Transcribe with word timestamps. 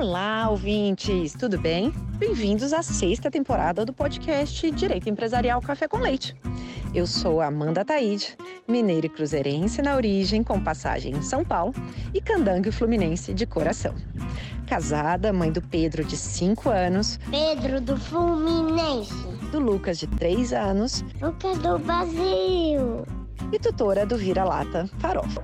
Olá, 0.00 0.48
ouvintes, 0.48 1.34
tudo 1.34 1.60
bem? 1.60 1.92
Bem-vindos 2.16 2.72
à 2.72 2.82
sexta 2.82 3.30
temporada 3.30 3.84
do 3.84 3.92
podcast 3.92 4.70
Direito 4.70 5.10
Empresarial 5.10 5.60
Café 5.60 5.86
com 5.86 5.98
Leite. 5.98 6.34
Eu 6.94 7.06
sou 7.06 7.38
Amanda 7.42 7.84
Taide, 7.84 8.34
mineira 8.66 9.04
e 9.04 9.10
cruzeirense 9.10 9.82
na 9.82 9.94
origem, 9.94 10.42
com 10.42 10.58
passagem 10.58 11.12
em 11.12 11.20
São 11.20 11.44
Paulo, 11.44 11.74
e 12.14 12.20
candangue 12.22 12.72
fluminense 12.72 13.34
de 13.34 13.44
coração. 13.44 13.94
Casada, 14.66 15.34
mãe 15.34 15.52
do 15.52 15.60
Pedro, 15.60 16.02
de 16.02 16.16
5 16.16 16.70
anos. 16.70 17.20
Pedro 17.30 17.78
do 17.78 17.94
Fluminense. 17.98 19.12
Do 19.52 19.60
Lucas, 19.60 19.98
de 19.98 20.06
3 20.06 20.54
anos. 20.54 21.04
Lucas 21.20 21.58
do 21.58 21.78
Brasil. 21.78 23.04
E 23.52 23.58
tutora 23.58 24.06
do 24.06 24.16
Vira-Lata 24.16 24.88
Farofa. 24.98 25.42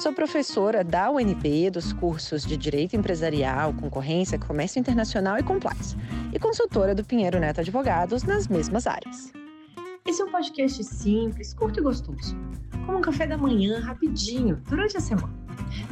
Sou 0.00 0.14
professora 0.14 0.82
da 0.82 1.10
UNB 1.10 1.68
dos 1.70 1.92
cursos 1.92 2.46
de 2.46 2.56
Direito 2.56 2.96
Empresarial, 2.96 3.74
Concorrência, 3.74 4.38
Comércio 4.38 4.80
Internacional 4.80 5.36
e 5.36 5.42
Compliance, 5.42 5.94
e 6.32 6.38
consultora 6.38 6.94
do 6.94 7.04
Pinheiro 7.04 7.38
Neto 7.38 7.60
Advogados 7.60 8.22
nas 8.22 8.48
mesmas 8.48 8.86
áreas. 8.86 9.30
Esse 10.06 10.22
é 10.22 10.24
um 10.24 10.32
podcast 10.32 10.82
simples, 10.84 11.52
curto 11.52 11.80
e 11.80 11.82
gostoso, 11.82 12.34
como 12.86 12.96
um 12.96 13.02
café 13.02 13.26
da 13.26 13.36
manhã 13.36 13.78
rapidinho 13.78 14.56
durante 14.70 14.96
a 14.96 15.00
semana. 15.00 15.34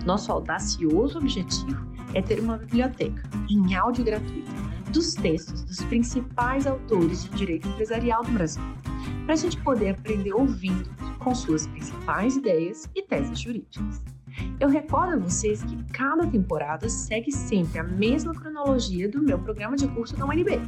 Nosso 0.06 0.32
audacioso 0.32 1.18
objetivo 1.18 1.86
é 2.14 2.22
ter 2.22 2.40
uma 2.40 2.56
biblioteca 2.56 3.28
em 3.50 3.74
áudio 3.74 4.06
gratuito 4.06 4.50
dos 4.90 5.12
textos 5.12 5.64
dos 5.64 5.82
principais 5.82 6.66
autores 6.66 7.24
de 7.24 7.36
direito 7.36 7.68
empresarial 7.68 8.24
do 8.24 8.32
Brasil, 8.32 8.62
para 9.28 9.34
a 9.34 9.36
gente 9.36 9.60
poder 9.60 9.90
aprender 9.90 10.32
ouvindo 10.32 10.88
com 11.18 11.34
suas 11.34 11.66
principais 11.66 12.36
ideias 12.36 12.88
e 12.94 13.02
teses 13.02 13.38
jurídicas. 13.38 14.02
Eu 14.58 14.70
recordo 14.70 15.12
a 15.12 15.18
vocês 15.18 15.62
que 15.62 15.76
cada 15.92 16.26
temporada 16.26 16.88
segue 16.88 17.30
sempre 17.30 17.78
a 17.78 17.84
mesma 17.84 18.32
cronologia 18.32 19.06
do 19.06 19.22
meu 19.22 19.38
programa 19.38 19.76
de 19.76 19.86
curso 19.88 20.16
da 20.16 20.24
UNB. 20.24 20.62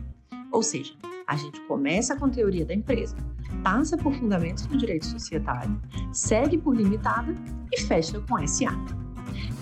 Ou 0.53 0.63
seja, 0.63 0.93
a 1.27 1.37
gente 1.37 1.59
começa 1.63 2.15
com 2.17 2.29
teoria 2.29 2.67
da 2.67 2.75
empresa, 2.75 3.17
passa 3.65 3.97
por 3.97 4.13
fundamentos 4.13 4.67
do 4.67 4.77
direito 4.77 5.07
societário, 5.07 5.81
segue 6.13 6.59
por 6.59 6.77
limitada 6.77 7.35
e 7.73 7.81
fecha 7.81 8.21
com 8.29 8.47
SA. 8.47 8.77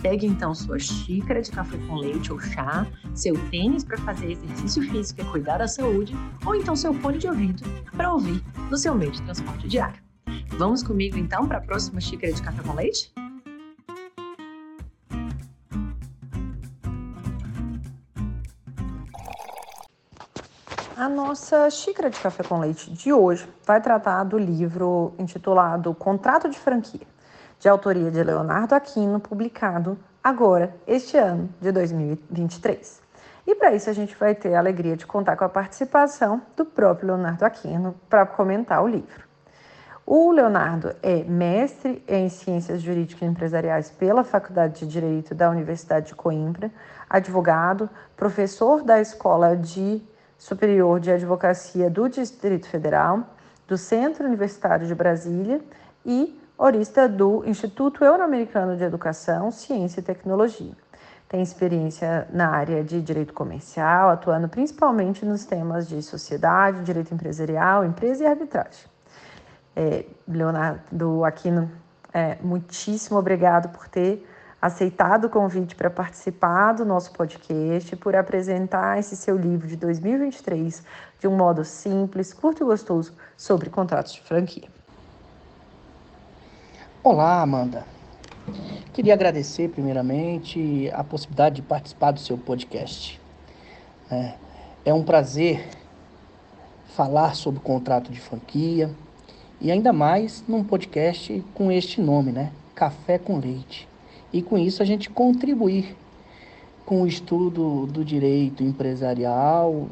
Pegue 0.03 0.27
então 0.27 0.55
sua 0.55 0.79
xícara 0.79 1.43
de 1.43 1.51
café 1.51 1.77
com 1.87 1.97
leite 1.97 2.33
ou 2.33 2.39
chá, 2.39 2.87
seu 3.15 3.35
tênis 3.51 3.85
para 3.85 3.99
fazer 3.99 4.33
exercício 4.33 4.83
físico 4.91 5.21
e 5.21 5.25
cuidar 5.25 5.59
da 5.59 5.69
saúde, 5.69 6.15
ou 6.47 6.55
então 6.55 6.77
seu 6.77 6.95
fone 6.95 7.19
de 7.19 7.27
ouvido 7.27 7.63
para 7.97 8.13
ouvir 8.13 8.43
no 8.71 8.77
seu 8.77 8.95
meio 8.95 9.13
de 9.13 9.23
transporte 9.23 9.69
diário. 9.69 10.01
Vamos 10.59 10.83
comigo 10.83 11.19
então 11.19 11.47
para 11.47 11.59
a 11.59 11.61
próxima 11.61 12.01
xícara 12.01 12.33
de 12.33 12.43
café 12.43 12.63
com 12.63 12.75
leite? 12.75 13.13
A 20.99 21.09
nossa 21.09 21.71
xícara 21.71 22.11
de 22.11 22.19
café 22.19 22.43
com 22.43 22.59
leite 22.59 22.91
de 22.91 23.13
hoje 23.13 23.49
vai 23.65 23.81
tratar 23.81 24.25
do 24.25 24.37
livro 24.37 25.15
intitulado 25.17 25.95
Contrato 25.95 26.51
de 26.51 26.59
Franquia, 26.59 27.07
de 27.59 27.69
autoria 27.69 28.11
de 28.11 28.23
Leonardo 28.23 28.75
Aquino, 28.75 29.19
publicado 29.19 29.99
agora, 30.23 30.75
este 30.87 31.17
ano 31.17 31.49
de 31.61 31.73
2023. 31.73 33.03
E 33.47 33.55
para 33.55 33.75
isso 33.75 33.89
a 33.89 33.93
gente 33.93 34.15
vai 34.15 34.35
ter 34.35 34.55
a 34.55 34.59
alegria 34.59 34.97
de 34.97 35.07
contar 35.07 35.37
com 35.37 35.45
a 35.45 35.49
participação 35.49 36.43
do 36.57 36.65
próprio 36.65 37.09
Leonardo 37.09 37.45
Aquino 37.45 37.95
para 38.09 38.27
comentar 38.27 38.83
o 38.83 38.87
livro. 38.87 39.27
O 40.05 40.31
Leonardo 40.31 40.95
é 41.03 41.23
mestre 41.25 42.03
em 42.09 42.29
Ciências 42.29 42.81
Jurídicas 42.81 43.23
e 43.23 43.31
Empresariais 43.31 43.91
pela 43.91 44.25
Faculdade 44.25 44.81
de 44.81 44.87
Direito 44.87 45.35
da 45.35 45.51
Universidade 45.51 46.07
de 46.07 46.15
Coimbra, 46.15 46.71
advogado, 47.11 47.91
professor 48.17 48.83
da 48.83 49.01
Escola 49.01 49.57
de 49.57 50.03
Superior 50.39 50.99
de 50.99 51.11
Advocacia 51.11 51.91
do 51.91 52.09
Distrito 52.09 52.69
Federal, 52.69 53.35
do 53.67 53.77
Centro 53.77 54.27
Universitário 54.27 54.87
de 54.87 54.95
Brasília 54.95 55.61
e 56.07 56.41
orista 56.59 57.09
do 57.09 57.45
Instituto 57.47 58.05
Euro-Americano 58.05 58.77
de 58.77 58.85
Educação, 58.85 59.51
Ciência 59.51 60.01
e 60.01 60.03
Tecnologia. 60.03 60.73
Tem 61.29 61.41
experiência 61.41 62.27
na 62.33 62.49
área 62.49 62.83
de 62.83 63.01
direito 63.01 63.33
comercial, 63.33 64.11
atuando 64.11 64.49
principalmente 64.49 65.25
nos 65.25 65.45
temas 65.45 65.89
de 65.89 66.03
sociedade, 66.03 66.83
direito 66.83 67.15
empresarial, 67.15 67.85
empresa 67.85 68.25
e 68.25 68.27
arbitragem 68.27 68.99
é, 69.79 70.05
Leonardo 70.27 71.25
Aquino, 71.25 71.71
é, 72.13 72.37
muitíssimo 72.43 73.17
obrigado 73.17 73.69
por 73.69 73.87
ter 73.87 74.29
aceitado 74.61 75.27
o 75.27 75.31
convite 75.31 75.77
para 75.77 75.89
participar 75.89 76.73
do 76.73 76.85
nosso 76.85 77.13
podcast, 77.13 77.95
por 77.95 78.17
apresentar 78.17 78.99
esse 78.99 79.17
seu 79.17 79.37
livro 79.37 79.69
de 79.69 79.77
2023 79.77 80.83
de 81.21 81.29
um 81.29 81.37
modo 81.37 81.65
simples, 81.65 82.35
curto 82.35 82.65
e 82.65 82.67
gostoso 82.67 83.15
sobre 83.37 83.71
contratos 83.71 84.15
de 84.15 84.23
franquia. 84.23 84.78
Olá, 87.01 87.41
Amanda. 87.41 87.87
Queria 88.93 89.15
agradecer, 89.15 89.69
primeiramente, 89.69 90.91
a 90.93 91.05
possibilidade 91.05 91.57
de 91.57 91.63
participar 91.63 92.11
do 92.11 92.19
seu 92.19 92.37
podcast. 92.37 93.21
É, 94.11 94.35
é 94.85 94.93
um 94.93 95.05
prazer 95.05 95.65
falar 96.97 97.37
sobre 97.37 97.61
o 97.61 97.63
contrato 97.63 98.11
de 98.11 98.19
franquia 98.19 98.91
e 99.61 99.71
ainda 99.71 99.93
mais 99.93 100.43
num 100.49 100.65
podcast 100.65 101.43
com 101.55 101.71
este 101.71 102.01
nome, 102.01 102.33
né? 102.33 102.51
Café 102.75 103.17
com 103.17 103.39
Leite. 103.39 103.89
E 104.33 104.43
com 104.43 104.59
isso 104.59 104.83
a 104.83 104.85
gente 104.85 105.09
contribuir 105.09 105.97
com 106.85 107.03
o 107.03 107.07
estudo 107.07 107.87
do 107.87 108.05
direito 108.05 108.65
empresarial 108.65 109.87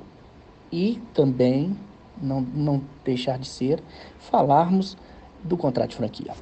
e 0.73 1.01
também, 1.15 1.79
não, 2.21 2.41
não 2.41 2.83
deixar 3.05 3.39
de 3.39 3.47
ser, 3.47 3.81
falarmos 4.19 4.99
do 5.45 5.57
contrato 5.57 5.91
de 5.91 5.97
franquia. 5.97 6.35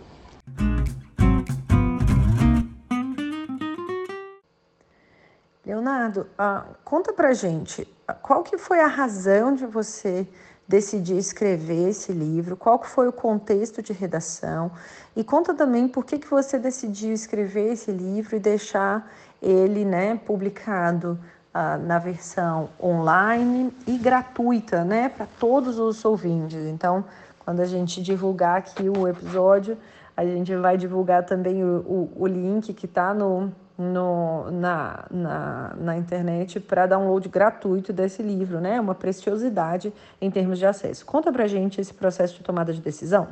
Leonardo, 5.64 6.26
ah, 6.38 6.64
conta 6.84 7.12
pra 7.12 7.32
gente, 7.32 7.88
qual 8.22 8.42
que 8.42 8.58
foi 8.58 8.80
a 8.80 8.86
razão 8.86 9.54
de 9.54 9.64
você 9.64 10.26
decidir 10.66 11.16
escrever 11.16 11.88
esse 11.88 12.12
livro, 12.12 12.56
qual 12.56 12.82
foi 12.82 13.08
o 13.08 13.12
contexto 13.12 13.82
de 13.82 13.92
redação 13.92 14.70
e 15.14 15.22
conta 15.22 15.54
também 15.54 15.86
por 15.86 16.04
que, 16.04 16.18
que 16.18 16.28
você 16.28 16.58
decidiu 16.58 17.12
escrever 17.12 17.72
esse 17.72 17.90
livro 17.90 18.36
e 18.36 18.38
deixar 18.38 19.10
ele 19.42 19.84
né, 19.84 20.18
publicado 20.24 21.18
ah, 21.52 21.76
na 21.76 21.98
versão 21.98 22.70
online 22.82 23.74
e 23.86 23.98
gratuita 23.98 24.84
né, 24.84 25.08
para 25.08 25.26
todos 25.38 25.78
os 25.78 26.04
ouvintes. 26.04 26.64
Então, 26.66 27.04
quando 27.44 27.60
a 27.60 27.66
gente 27.66 28.02
divulgar 28.02 28.56
aqui 28.58 28.88
o 28.88 29.06
episódio, 29.06 29.76
a 30.16 30.24
gente 30.24 30.54
vai 30.56 30.76
divulgar 30.76 31.24
também 31.24 31.64
o, 31.64 32.10
o, 32.16 32.22
o 32.22 32.26
link 32.26 32.72
que 32.72 32.86
está 32.86 33.12
no, 33.12 33.52
no, 33.76 34.50
na, 34.50 35.04
na, 35.10 35.74
na 35.76 35.96
internet 35.96 36.60
para 36.60 36.86
download 36.86 37.28
gratuito 37.28 37.92
desse 37.92 38.22
livro, 38.22 38.60
né? 38.60 38.80
Uma 38.80 38.94
preciosidade 38.94 39.92
em 40.20 40.30
termos 40.30 40.58
de 40.58 40.66
acesso. 40.66 41.04
Conta 41.04 41.32
pra 41.32 41.46
gente 41.46 41.80
esse 41.80 41.92
processo 41.92 42.36
de 42.36 42.44
tomada 42.44 42.72
de 42.72 42.80
decisão. 42.80 43.28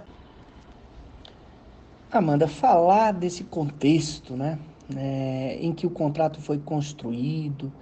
Amanda, 2.10 2.48
falar 2.48 3.12
desse 3.12 3.44
contexto, 3.44 4.36
né? 4.36 4.58
É, 4.94 5.58
em 5.60 5.72
que 5.72 5.86
o 5.86 5.90
contrato 5.90 6.40
foi 6.40 6.58
construído, 6.58 7.72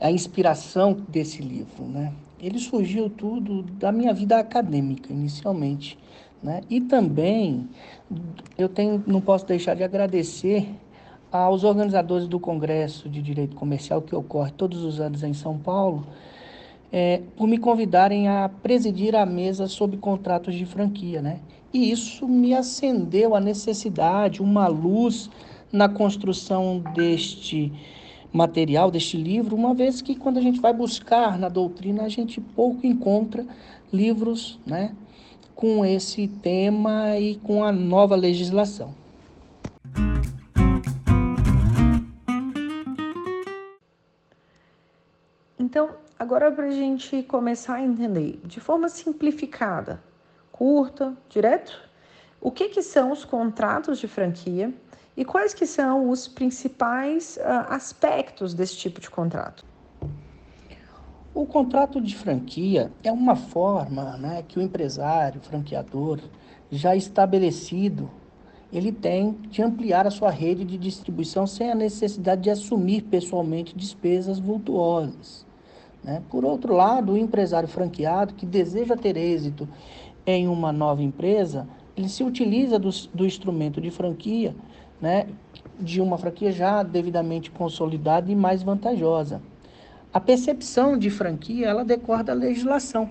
a 0.00 0.10
inspiração 0.10 0.92
desse 1.08 1.40
livro, 1.40 1.84
né? 1.84 2.12
Ele 2.40 2.58
surgiu 2.58 3.08
tudo 3.08 3.62
da 3.62 3.92
minha 3.92 4.12
vida 4.12 4.36
acadêmica, 4.36 5.12
inicialmente, 5.12 5.96
né? 6.42 6.62
E 6.68 6.80
também 6.80 7.68
eu 8.58 8.68
tenho, 8.68 9.02
não 9.06 9.20
posso 9.20 9.46
deixar 9.46 9.74
de 9.74 9.84
agradecer 9.84 10.68
aos 11.30 11.64
organizadores 11.64 12.28
do 12.28 12.38
Congresso 12.38 13.08
de 13.08 13.22
Direito 13.22 13.56
Comercial, 13.56 14.02
que 14.02 14.14
ocorre 14.14 14.50
todos 14.52 14.82
os 14.82 15.00
anos 15.00 15.22
em 15.22 15.32
São 15.32 15.56
Paulo, 15.56 16.06
é, 16.92 17.22
por 17.36 17.46
me 17.46 17.56
convidarem 17.56 18.28
a 18.28 18.50
presidir 18.62 19.16
a 19.16 19.24
mesa 19.24 19.66
sobre 19.66 19.96
contratos 19.96 20.54
de 20.54 20.66
franquia. 20.66 21.22
Né? 21.22 21.40
E 21.72 21.90
isso 21.90 22.28
me 22.28 22.54
acendeu 22.54 23.34
a 23.34 23.40
necessidade, 23.40 24.42
uma 24.42 24.66
luz 24.66 25.30
na 25.72 25.88
construção 25.88 26.84
deste 26.94 27.72
material, 28.30 28.90
deste 28.90 29.16
livro, 29.16 29.56
uma 29.56 29.74
vez 29.74 30.02
que 30.02 30.14
quando 30.14 30.38
a 30.38 30.42
gente 30.42 30.60
vai 30.60 30.72
buscar 30.72 31.38
na 31.38 31.48
doutrina, 31.48 32.02
a 32.02 32.08
gente 32.08 32.40
pouco 32.40 32.86
encontra 32.86 33.44
livros 33.92 34.58
né, 34.66 34.94
com 35.54 35.84
esse 35.84 36.28
tema 36.28 37.16
e 37.18 37.36
com 37.36 37.62
a 37.64 37.70
nova 37.72 38.16
legislação. 38.16 38.94
Então, 45.58 45.90
agora 46.18 46.50
para 46.50 46.66
a 46.66 46.70
gente 46.70 47.22
começar 47.22 47.76
a 47.76 47.82
entender 47.82 48.40
de 48.44 48.60
forma 48.60 48.88
simplificada, 48.88 50.02
curta, 50.50 51.16
direto, 51.28 51.90
O 52.44 52.50
que, 52.50 52.68
que 52.70 52.82
são 52.82 53.12
os 53.12 53.24
contratos 53.24 54.00
de 54.00 54.08
franquia 54.08 54.74
e 55.16 55.24
quais 55.24 55.54
que 55.54 55.64
são 55.64 56.10
os 56.10 56.26
principais 56.26 57.36
uh, 57.36 57.66
aspectos 57.68 58.52
desse 58.52 58.76
tipo 58.76 59.00
de 59.00 59.08
contrato? 59.08 59.64
O 61.34 61.46
contrato 61.46 61.98
de 61.98 62.14
franquia 62.14 62.92
é 63.02 63.10
uma 63.10 63.34
forma 63.34 64.18
né, 64.18 64.44
que 64.46 64.58
o 64.58 64.62
empresário, 64.62 65.40
franqueador, 65.40 66.20
já 66.70 66.94
estabelecido, 66.94 68.10
ele 68.70 68.92
tem 68.92 69.32
de 69.48 69.62
ampliar 69.62 70.06
a 70.06 70.10
sua 70.10 70.30
rede 70.30 70.62
de 70.62 70.76
distribuição 70.76 71.46
sem 71.46 71.70
a 71.70 71.74
necessidade 71.74 72.42
de 72.42 72.50
assumir 72.50 73.04
pessoalmente 73.04 73.74
despesas 73.74 74.38
vultuosas. 74.38 75.46
Né? 76.04 76.22
Por 76.28 76.44
outro 76.44 76.74
lado, 76.74 77.12
o 77.12 77.18
empresário 77.18 77.68
franqueado 77.68 78.34
que 78.34 78.44
deseja 78.44 78.94
ter 78.94 79.16
êxito 79.16 79.66
em 80.26 80.46
uma 80.46 80.70
nova 80.70 81.02
empresa, 81.02 81.66
ele 81.96 82.10
se 82.10 82.22
utiliza 82.22 82.78
do, 82.78 82.90
do 83.14 83.24
instrumento 83.24 83.80
de 83.80 83.90
franquia, 83.90 84.54
né, 85.00 85.26
de 85.80 85.98
uma 85.98 86.18
franquia 86.18 86.52
já 86.52 86.82
devidamente 86.82 87.50
consolidada 87.50 88.30
e 88.30 88.36
mais 88.36 88.62
vantajosa. 88.62 89.40
A 90.12 90.20
percepção 90.20 90.98
de 90.98 91.08
franquia, 91.08 91.68
ela 91.68 91.86
decorre 91.86 92.22
da 92.22 92.34
legislação. 92.34 93.10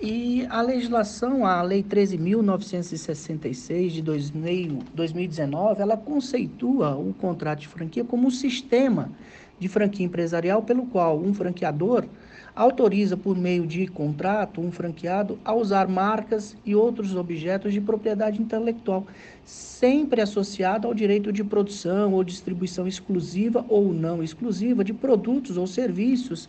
E 0.00 0.46
a 0.48 0.62
legislação, 0.62 1.44
a 1.44 1.60
Lei 1.60 1.82
13.966 1.82 3.90
de 3.90 4.00
2019, 4.00 5.82
ela 5.82 5.98
conceitua 5.98 6.96
o 6.96 7.12
contrato 7.12 7.58
de 7.58 7.68
franquia 7.68 8.02
como 8.02 8.28
um 8.28 8.30
sistema 8.30 9.12
de 9.58 9.68
franquia 9.68 10.06
empresarial 10.06 10.62
pelo 10.62 10.86
qual 10.86 11.18
um 11.18 11.34
franqueador 11.34 12.06
autoriza, 12.54 13.16
por 13.16 13.36
meio 13.36 13.66
de 13.66 13.86
contrato, 13.86 14.60
um 14.60 14.72
franqueado 14.72 15.38
a 15.44 15.54
usar 15.54 15.88
marcas 15.88 16.56
e 16.64 16.74
outros 16.74 17.14
objetos 17.14 17.72
de 17.72 17.80
propriedade 17.80 18.40
intelectual, 18.40 19.06
sempre 19.44 20.20
associado 20.20 20.86
ao 20.86 20.94
direito 20.94 21.32
de 21.32 21.44
produção 21.44 22.12
ou 22.12 22.24
distribuição 22.24 22.86
exclusiva 22.86 23.64
ou 23.68 23.92
não 23.92 24.22
exclusiva 24.22 24.84
de 24.84 24.92
produtos 24.92 25.56
ou 25.56 25.66
serviços, 25.66 26.48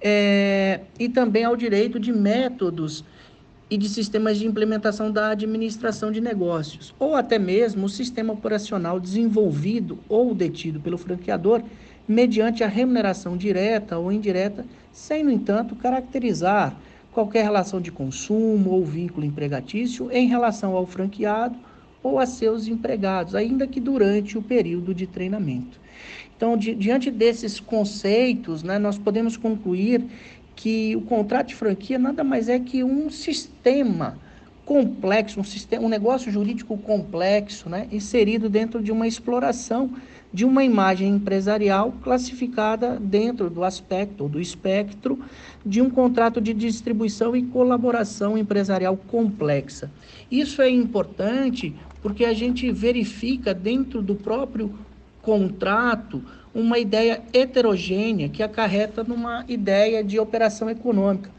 é, 0.00 0.80
e 0.98 1.08
também 1.08 1.44
ao 1.44 1.56
direito 1.56 1.98
de 1.98 2.12
métodos 2.12 3.04
e 3.68 3.76
de 3.76 3.88
sistemas 3.88 4.38
de 4.38 4.46
implementação 4.46 5.10
da 5.10 5.30
administração 5.30 6.12
de 6.12 6.20
negócios, 6.20 6.94
ou 6.98 7.16
até 7.16 7.38
mesmo 7.38 7.86
o 7.86 7.88
sistema 7.88 8.32
operacional 8.32 9.00
desenvolvido 9.00 9.98
ou 10.08 10.34
detido 10.34 10.78
pelo 10.78 10.96
franqueador 10.96 11.62
mediante 12.08 12.62
a 12.62 12.68
remuneração 12.68 13.36
direta 13.36 13.98
ou 13.98 14.12
indireta, 14.12 14.64
sem, 14.92 15.24
no 15.24 15.30
entanto, 15.30 15.74
caracterizar 15.74 16.76
qualquer 17.12 17.42
relação 17.42 17.80
de 17.80 17.90
consumo 17.90 18.70
ou 18.70 18.84
vínculo 18.84 19.24
empregatício 19.24 20.10
em 20.12 20.28
relação 20.28 20.76
ao 20.76 20.86
franqueado 20.86 21.56
ou 22.02 22.18
a 22.18 22.26
seus 22.26 22.68
empregados, 22.68 23.34
ainda 23.34 23.66
que 23.66 23.80
durante 23.80 24.38
o 24.38 24.42
período 24.42 24.94
de 24.94 25.06
treinamento. 25.06 25.80
Então, 26.36 26.56
di 26.56 26.74
diante 26.74 27.10
desses 27.10 27.58
conceitos, 27.58 28.62
né, 28.62 28.78
nós 28.78 28.98
podemos 28.98 29.36
concluir 29.36 30.04
que 30.54 30.94
o 30.94 31.00
contrato 31.00 31.48
de 31.48 31.54
franquia 31.54 31.98
nada 31.98 32.22
mais 32.22 32.48
é 32.48 32.58
que 32.58 32.84
um 32.84 33.10
sistema 33.10 34.18
complexo, 34.66 35.38
um, 35.38 35.44
sistema, 35.44 35.86
um 35.86 35.88
negócio 35.88 36.30
jurídico 36.30 36.76
complexo, 36.76 37.70
né, 37.70 37.86
inserido 37.92 38.50
dentro 38.50 38.82
de 38.82 38.90
uma 38.90 39.06
exploração 39.06 39.92
de 40.32 40.44
uma 40.44 40.64
imagem 40.64 41.08
empresarial 41.08 41.94
classificada 42.02 42.98
dentro 43.00 43.48
do 43.48 43.62
aspecto 43.62 44.24
ou 44.24 44.28
do 44.28 44.40
espectro 44.40 45.18
de 45.64 45.80
um 45.80 45.88
contrato 45.88 46.40
de 46.40 46.52
distribuição 46.52 47.34
e 47.36 47.44
colaboração 47.44 48.36
empresarial 48.36 48.96
complexa. 48.96 49.90
Isso 50.30 50.60
é 50.60 50.68
importante 50.68 51.74
porque 52.02 52.24
a 52.24 52.34
gente 52.34 52.70
verifica 52.72 53.54
dentro 53.54 54.02
do 54.02 54.16
próprio 54.16 54.74
contrato 55.22 56.22
uma 56.52 56.78
ideia 56.78 57.22
heterogênea 57.32 58.28
que 58.28 58.42
acarreta 58.42 59.04
numa 59.04 59.44
ideia 59.48 60.02
de 60.02 60.18
operação 60.18 60.68
econômica, 60.68 61.30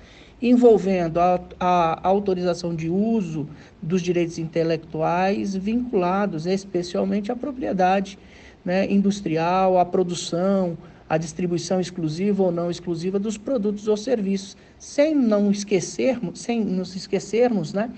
envolvendo 0.42 1.20
a, 1.20 1.42
a, 1.60 2.08
autorização 2.08 2.76
de 2.76 2.90
uso 2.90 3.48
dos 3.82 4.02
direitos 4.02 4.38
intelectuais 4.38 5.56
vinculados 5.56 6.46
especialmente 6.46 7.32
à 7.32 7.36
propriedade 7.36 8.20
né, 8.64 8.92
industrial, 8.92 9.80
à 9.80 9.86
produção, 9.86 10.78
à 11.10 11.18
distribuição 11.18 11.80
exclusiva 11.80 12.44
ou 12.44 12.52
não 12.52 12.70
exclusiva 12.70 13.18
dos 13.18 13.38
produtos 13.38 13.88
ou 13.88 13.96
serviços, 13.96 14.58
sem 14.78 15.16
não 15.16 15.50
esquecermos, 15.50 16.40
sem 16.40 16.64
nos 16.64 16.96
esquecermos, 16.96 17.74
né, 17.74 17.90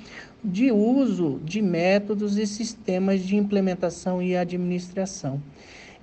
de 0.43 0.71
uso 0.71 1.39
de 1.43 1.61
métodos 1.61 2.37
e 2.37 2.45
sistemas 2.45 3.21
de 3.21 3.35
implementação 3.35 4.21
e 4.21 4.37
administração. 4.37 5.41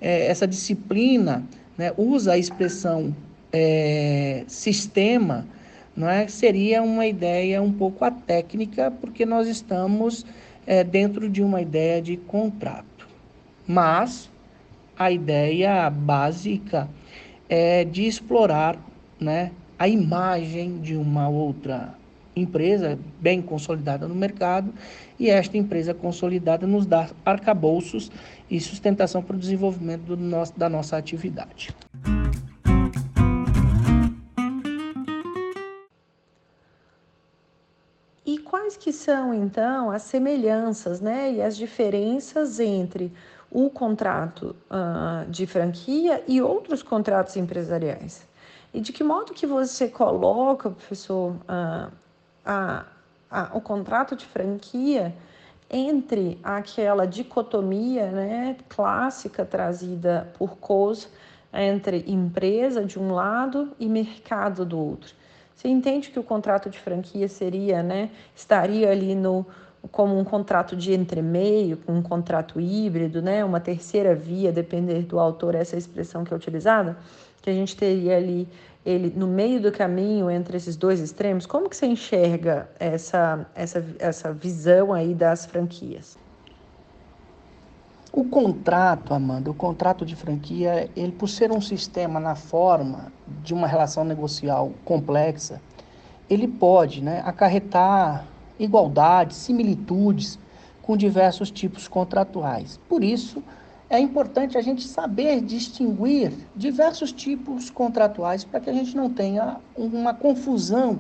É, 0.01 0.27
essa 0.27 0.47
disciplina 0.47 1.45
né, 1.79 1.93
usa 1.97 2.33
a 2.33 2.39
expressão 2.39 3.15
é, 3.53 4.45
sistema, 4.47 5.47
não 5.97 6.09
é? 6.09 6.29
seria 6.29 6.83
uma 6.83 7.07
ideia 7.07 7.63
um 7.63 7.73
pouco 7.73 8.05
atécnica, 8.05 8.91
porque 8.91 9.25
nós 9.25 9.49
estamos 9.49 10.27
é, 10.67 10.85
dentro 10.85 11.29
de 11.29 11.43
uma 11.43 11.63
ideia 11.63 12.03
de 12.03 12.17
contrato. 12.17 13.09
Mas 13.67 14.31
a 14.99 15.11
ideia 15.11 15.89
básica 15.89 16.89
é 17.49 17.85
de 17.85 18.07
explorar 18.07 18.77
né, 19.19 19.53
a 19.79 19.89
imagem 19.89 20.79
de 20.79 20.97
uma 20.97 21.29
outra 21.29 21.95
empresa 22.35 22.99
bem 23.19 23.41
consolidada 23.41 24.07
no 24.07 24.15
mercado 24.15 24.73
e 25.19 25.31
esta 25.31 25.57
empresa 25.57 25.95
consolidada 25.95 26.67
nos 26.67 26.85
dá 26.85 27.09
arcabouços 27.25 28.11
e 28.51 28.61
sustentação 28.61 29.23
para 29.23 29.37
o 29.37 29.39
desenvolvimento 29.39 30.03
do 30.03 30.17
nosso, 30.17 30.59
da 30.59 30.69
nossa 30.69 30.97
atividade. 30.97 31.75
São 39.07 39.33
então 39.33 39.89
as 39.93 40.03
semelhanças 40.03 41.01
né, 41.01 41.31
e 41.31 41.41
as 41.41 41.57
diferenças 41.57 42.59
entre 42.59 43.13
o 43.49 43.71
contrato 43.71 44.57
uh, 44.69 45.31
de 45.31 45.47
franquia 45.47 46.25
e 46.27 46.43
outros 46.43 46.83
contratos 46.83 47.37
empresariais? 47.37 48.27
E 48.75 48.81
de 48.81 48.93
que 48.93 49.05
modo 49.05 49.33
que 49.33 49.47
você 49.47 49.87
coloca, 49.87 50.71
professor, 50.71 51.31
uh, 51.31 51.93
a, 52.45 52.85
a, 53.31 53.51
o 53.57 53.61
contrato 53.61 54.17
de 54.17 54.27
franquia 54.27 55.15
entre 55.71 56.41
aquela 56.43 57.07
dicotomia 57.07 58.11
né, 58.11 58.57
clássica 58.69 59.45
trazida 59.45 60.33
por 60.37 60.57
Coase 60.57 61.07
entre 61.53 62.05
empresa 62.09 62.85
de 62.85 62.99
um 62.99 63.13
lado 63.13 63.71
e 63.79 63.87
mercado 63.89 64.65
do 64.65 64.77
outro. 64.77 65.15
Você 65.57 65.69
entende 65.69 66.11
que 66.11 66.19
o 66.19 66.23
contrato 66.23 66.69
de 66.69 66.79
franquia 66.79 67.27
seria, 67.29 67.83
né, 67.83 68.11
estaria 68.35 68.91
ali 68.91 69.15
no 69.15 69.47
como 69.91 70.19
um 70.19 70.25
contrato 70.25 70.77
de 70.77 70.93
entremeio, 70.93 71.79
um 71.89 72.03
contrato 72.03 72.61
híbrido, 72.61 73.23
né, 73.23 73.45
uma 73.45 73.61
terceira 73.61 74.15
via, 74.15 74.53
depender 74.53 75.03
do 75.03 75.19
autor 75.19 75.55
essa 75.55 75.77
expressão 75.77 76.25
que 76.25 76.35
é 76.35 76.37
utilizada, 76.37 76.99
que 77.41 77.49
a 77.49 77.53
gente 77.53 77.77
teria 77.77 78.17
ali 78.17 78.49
ele 78.85 79.13
no 79.17 79.27
meio 79.27 79.61
do 79.61 79.73
caminho 79.73 80.31
entre 80.31 80.57
esses 80.57 80.77
dois 80.77 81.01
extremos? 81.01 81.47
Como 81.47 81.69
que 81.69 81.77
você 81.77 81.87
enxerga 81.87 82.69
essa, 82.79 83.47
essa, 83.55 83.85
essa 83.99 84.33
visão 84.33 84.93
aí 84.93 85.15
das 85.15 85.47
franquias? 85.47 86.19
O 88.13 88.25
contrato, 88.25 89.13
Amanda, 89.13 89.51
o 89.51 89.55
contrato 89.55 90.07
de 90.07 90.15
franquia, 90.15 90.89
ele 90.97 91.13
por 91.13 91.29
ser 91.29 91.51
um 91.51 91.61
sistema 91.61 92.21
na 92.21 92.35
forma 92.35 93.13
de 93.47 93.55
uma 93.55 93.69
relação 93.69 94.05
negocial 94.05 94.73
complexa, 94.85 95.63
ele 96.29 96.49
pode 96.49 97.01
né, 97.01 97.23
acarretar 97.25 98.27
igualdades, 98.59 99.37
similitudes 99.37 100.39
com 100.83 100.97
diversos 100.97 101.51
tipos 101.51 101.87
contratuais. 101.87 102.81
Por 102.89 103.05
isso, 103.05 103.43
é 103.89 104.01
importante 104.01 104.59
a 104.59 104.61
gente 104.61 104.83
saber 104.83 105.41
distinguir 105.41 106.33
diversos 106.57 107.13
tipos 107.13 107.71
contratuais 107.71 108.43
para 108.43 108.59
que 108.59 108.69
a 108.69 108.73
gente 108.73 108.97
não 108.97 109.09
tenha 109.09 109.59
uma 109.77 110.13
confusão 110.13 110.99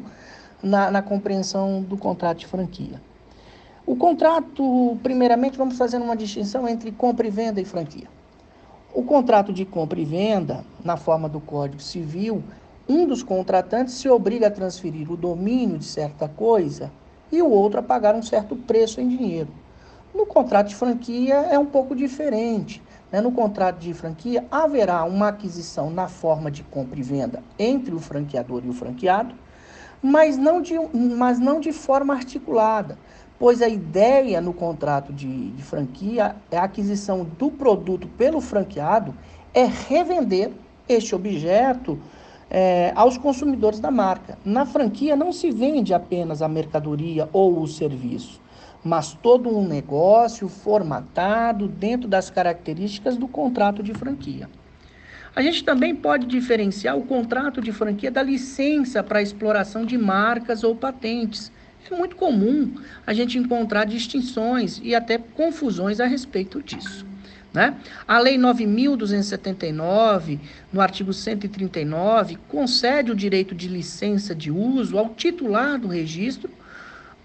na, 0.62 0.88
na, 0.90 1.02
compreensão 1.02 1.82
do 1.82 1.96
contrato 1.96 2.38
de 2.38 2.46
franquia. 2.46 3.02
O 3.84 3.96
contrato, 3.96 4.96
primeiramente, 5.02 5.58
vamos 5.58 5.76
fazer 5.76 5.96
uma 5.96 6.16
distinção 6.16 6.68
entre 6.68 6.92
compra 6.92 7.26
e 7.26 7.30
venda 7.30 7.60
e 7.60 7.64
franquia. 7.64 8.08
O 8.96 9.02
contrato 9.02 9.52
de 9.52 9.66
compra 9.66 10.00
e 10.00 10.06
venda, 10.06 10.64
na 10.82 10.96
forma 10.96 11.28
do 11.28 11.38
Código 11.38 11.82
Civil, 11.82 12.42
um 12.88 13.06
dos 13.06 13.22
contratantes 13.22 13.92
se 13.92 14.08
obriga 14.08 14.46
a 14.46 14.50
transferir 14.50 15.12
o 15.12 15.18
domínio 15.18 15.76
de 15.76 15.84
certa 15.84 16.26
coisa 16.26 16.90
e 17.30 17.42
o 17.42 17.50
outro 17.50 17.78
a 17.78 17.82
pagar 17.82 18.14
um 18.14 18.22
certo 18.22 18.56
preço 18.56 18.98
em 18.98 19.06
dinheiro. 19.06 19.50
No 20.14 20.24
contrato 20.24 20.68
de 20.68 20.74
franquia 20.74 21.34
é 21.34 21.58
um 21.58 21.66
pouco 21.66 21.94
diferente. 21.94 22.82
Né? 23.12 23.20
No 23.20 23.32
contrato 23.32 23.76
de 23.76 23.92
franquia 23.92 24.46
haverá 24.50 25.04
uma 25.04 25.28
aquisição 25.28 25.90
na 25.90 26.08
forma 26.08 26.50
de 26.50 26.62
compra 26.62 26.98
e 26.98 27.02
venda 27.02 27.42
entre 27.58 27.94
o 27.94 28.00
franqueador 28.00 28.62
e 28.64 28.70
o 28.70 28.72
franqueado, 28.72 29.34
mas 30.00 30.38
não 30.38 30.62
de, 30.62 30.72
mas 30.94 31.38
não 31.38 31.60
de 31.60 31.70
forma 31.70 32.14
articulada. 32.14 32.96
Pois 33.38 33.60
a 33.62 33.68
ideia 33.68 34.40
no 34.40 34.52
contrato 34.52 35.12
de, 35.12 35.50
de 35.50 35.62
franquia 35.62 36.36
é 36.50 36.56
a 36.56 36.64
aquisição 36.64 37.24
do 37.24 37.50
produto 37.50 38.06
pelo 38.08 38.40
franqueado 38.40 39.14
é 39.52 39.64
revender 39.64 40.50
este 40.88 41.14
objeto 41.14 41.98
é, 42.50 42.92
aos 42.94 43.18
consumidores 43.18 43.80
da 43.80 43.90
marca. 43.90 44.38
Na 44.44 44.64
franquia 44.64 45.16
não 45.16 45.32
se 45.32 45.50
vende 45.50 45.92
apenas 45.92 46.42
a 46.42 46.48
mercadoria 46.48 47.28
ou 47.32 47.60
o 47.60 47.66
serviço, 47.66 48.40
mas 48.84 49.14
todo 49.14 49.48
um 49.48 49.66
negócio 49.66 50.48
formatado 50.48 51.66
dentro 51.66 52.08
das 52.08 52.30
características 52.30 53.16
do 53.16 53.26
contrato 53.26 53.82
de 53.82 53.92
franquia. 53.92 54.48
A 55.34 55.42
gente 55.42 55.64
também 55.64 55.94
pode 55.94 56.26
diferenciar 56.26 56.96
o 56.96 57.02
contrato 57.02 57.60
de 57.60 57.70
franquia 57.70 58.10
da 58.10 58.22
licença 58.22 59.02
para 59.02 59.20
exploração 59.20 59.84
de 59.84 59.98
marcas 59.98 60.64
ou 60.64 60.74
patentes. 60.74 61.52
É 61.90 61.94
muito 61.94 62.16
comum 62.16 62.74
a 63.06 63.14
gente 63.14 63.38
encontrar 63.38 63.84
distinções 63.84 64.80
e 64.82 64.94
até 64.94 65.18
confusões 65.18 66.00
a 66.00 66.06
respeito 66.06 66.62
disso. 66.62 67.06
Né? 67.52 67.74
A 68.06 68.18
Lei 68.18 68.36
9.279, 68.36 70.38
no 70.72 70.80
artigo 70.80 71.12
139, 71.12 72.38
concede 72.48 73.10
o 73.10 73.14
direito 73.14 73.54
de 73.54 73.68
licença 73.68 74.34
de 74.34 74.50
uso 74.50 74.98
ao 74.98 75.14
titular 75.14 75.78
do 75.78 75.88
registro, 75.88 76.50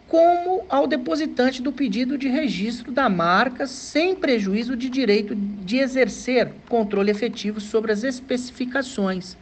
como 0.08 0.64
ao 0.70 0.88
depositante 0.88 1.62
do 1.62 1.72
pedido 1.72 2.18
de 2.18 2.28
registro 2.28 2.92
da 2.92 3.10
marca, 3.10 3.66
sem 3.66 4.16
prejuízo 4.16 4.76
de 4.76 4.90
direito 4.90 5.36
de 5.36 5.78
exercer 5.78 6.52
controle 6.70 7.12
efetivo 7.12 7.60
sobre 7.60 7.92
as 7.92 8.04
especificações, 8.04 9.38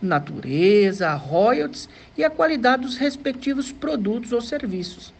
natureza, 0.00 1.12
royalties 1.14 1.88
e 2.16 2.24
a 2.24 2.30
qualidade 2.30 2.82
dos 2.82 2.96
respectivos 2.96 3.72
produtos 3.72 4.32
ou 4.32 4.40
serviços. 4.40 5.12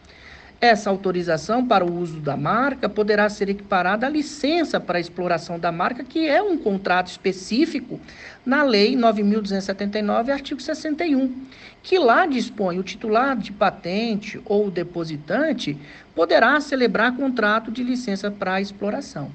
Essa 0.61 0.89
autorização 0.89 1.65
para 1.65 1.85
o 1.85 1.99
uso 1.99 2.19
da 2.19 2.35
marca 2.35 2.89
poderá 2.89 3.29
ser 3.29 3.47
equiparada 3.47 4.05
à 4.05 4.09
licença 4.09 4.77
para 4.77 4.97
a 4.97 5.01
exploração 5.01 5.57
da 5.57 5.71
marca, 5.71 6.03
que 6.03 6.27
é 6.27 6.41
um 6.41 6.57
contrato 6.57 7.07
específico 7.07 7.97
na 8.45 8.61
Lei 8.63 8.93
9.279, 8.93 10.29
artigo 10.29 10.61
61, 10.61 11.33
que 11.81 11.97
lá 11.97 12.25
dispõe 12.25 12.77
o 12.77 12.83
titular 12.83 13.37
de 13.37 13.53
patente 13.53 14.41
ou 14.43 14.69
depositante 14.69 15.77
poderá 16.13 16.59
celebrar 16.59 17.15
contrato 17.15 17.71
de 17.71 17.81
licença 17.81 18.29
para 18.29 18.55
a 18.55 18.61
exploração. 18.61 19.31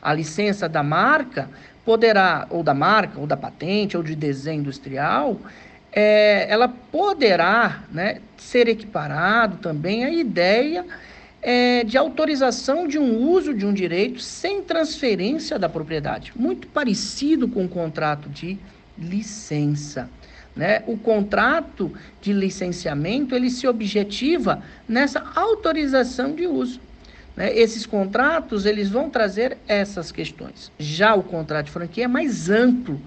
A 0.00 0.14
licença 0.14 0.68
da 0.68 0.82
marca 0.82 1.48
poderá, 1.84 2.46
ou 2.50 2.62
da 2.62 2.74
marca, 2.74 3.20
ou 3.20 3.26
da 3.26 3.36
patente, 3.36 3.96
ou 3.96 4.02
de 4.02 4.14
desenho 4.14 4.60
industrial, 4.60 5.38
é, 5.92 6.46
ela 6.48 6.68
poderá 6.68 7.82
né, 7.90 8.20
ser 8.36 8.68
equiparado 8.68 9.58
também 9.58 10.04
à 10.04 10.10
ideia 10.10 10.84
é, 11.42 11.82
de 11.84 11.98
autorização 11.98 12.86
de 12.86 12.98
um 12.98 13.28
uso 13.28 13.52
de 13.52 13.66
um 13.66 13.74
direito 13.74 14.20
sem 14.20 14.62
transferência 14.62 15.58
da 15.58 15.68
propriedade, 15.68 16.32
muito 16.36 16.68
parecido 16.68 17.48
com 17.48 17.64
o 17.64 17.68
contrato 17.68 18.28
de 18.28 18.56
licença. 18.96 20.08
Né? 20.54 20.82
O 20.86 20.96
contrato 20.96 21.92
de 22.20 22.32
licenciamento 22.32 23.34
ele 23.34 23.50
se 23.50 23.66
objetiva 23.66 24.62
nessa 24.88 25.22
autorização 25.34 26.34
de 26.34 26.46
uso. 26.46 26.80
Né? 27.36 27.56
Esses 27.56 27.86
contratos 27.86 28.66
eles 28.66 28.88
vão 28.88 29.08
trazer 29.08 29.58
essas 29.66 30.12
questões. 30.12 30.70
Já 30.78 31.14
o 31.14 31.22
contrato 31.22 31.66
de 31.66 31.72
franquia 31.72 32.04
é 32.04 32.08
mais 32.08 32.50
amplo 32.50 33.00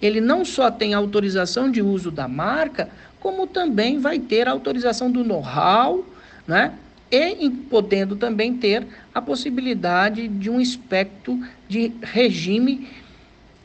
ele 0.00 0.20
não 0.20 0.44
só 0.44 0.70
tem 0.70 0.94
autorização 0.94 1.70
de 1.70 1.82
uso 1.82 2.10
da 2.10 2.26
marca, 2.26 2.88
como 3.20 3.46
também 3.46 3.98
vai 3.98 4.18
ter 4.18 4.48
autorização 4.48 5.10
do 5.10 5.22
know-how, 5.22 6.04
né? 6.46 6.72
E 7.10 7.50
podendo 7.50 8.16
também 8.16 8.56
ter 8.56 8.86
a 9.12 9.20
possibilidade 9.20 10.28
de 10.28 10.48
um 10.48 10.60
espectro 10.60 11.38
de 11.68 11.92
regime 12.00 12.88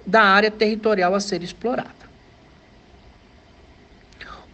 da 0.05 0.23
área 0.23 0.51
territorial 0.51 1.13
a 1.13 1.19
ser 1.19 1.43
explorada. 1.43 1.93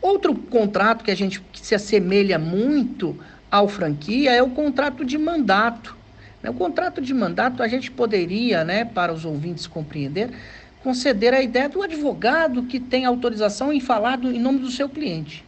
Outro 0.02 0.36
contrato 0.36 1.04
que 1.04 1.12
a 1.12 1.16
gente 1.16 1.42
se 1.54 1.74
assemelha 1.74 2.38
muito 2.38 3.18
ao 3.52 3.68
franquia 3.68 4.32
é 4.32 4.42
o 4.42 4.50
contrato 4.50 5.04
de 5.04 5.18
mandato. 5.18 5.98
O 6.44 6.54
contrato 6.54 7.02
de 7.02 7.14
mandato 7.14 7.62
a 7.62 7.68
gente 7.68 7.92
poderia, 7.92 8.64
né, 8.64 8.86
para 8.86 9.14
os 9.14 9.26
ouvintes 9.26 9.68
compreender, 9.68 10.30
conceder 10.82 11.34
a 11.34 11.42
ideia 11.42 11.70
do 11.70 11.84
advogado 11.84 12.64
que 12.64 12.80
tem 12.80 13.06
autorização 13.06 13.72
em 13.72 13.80
falar 13.80 14.18
do, 14.18 14.32
em 14.32 14.40
nome 14.40 14.60
do 14.60 14.72
seu 14.72 14.90
cliente. 14.90 15.46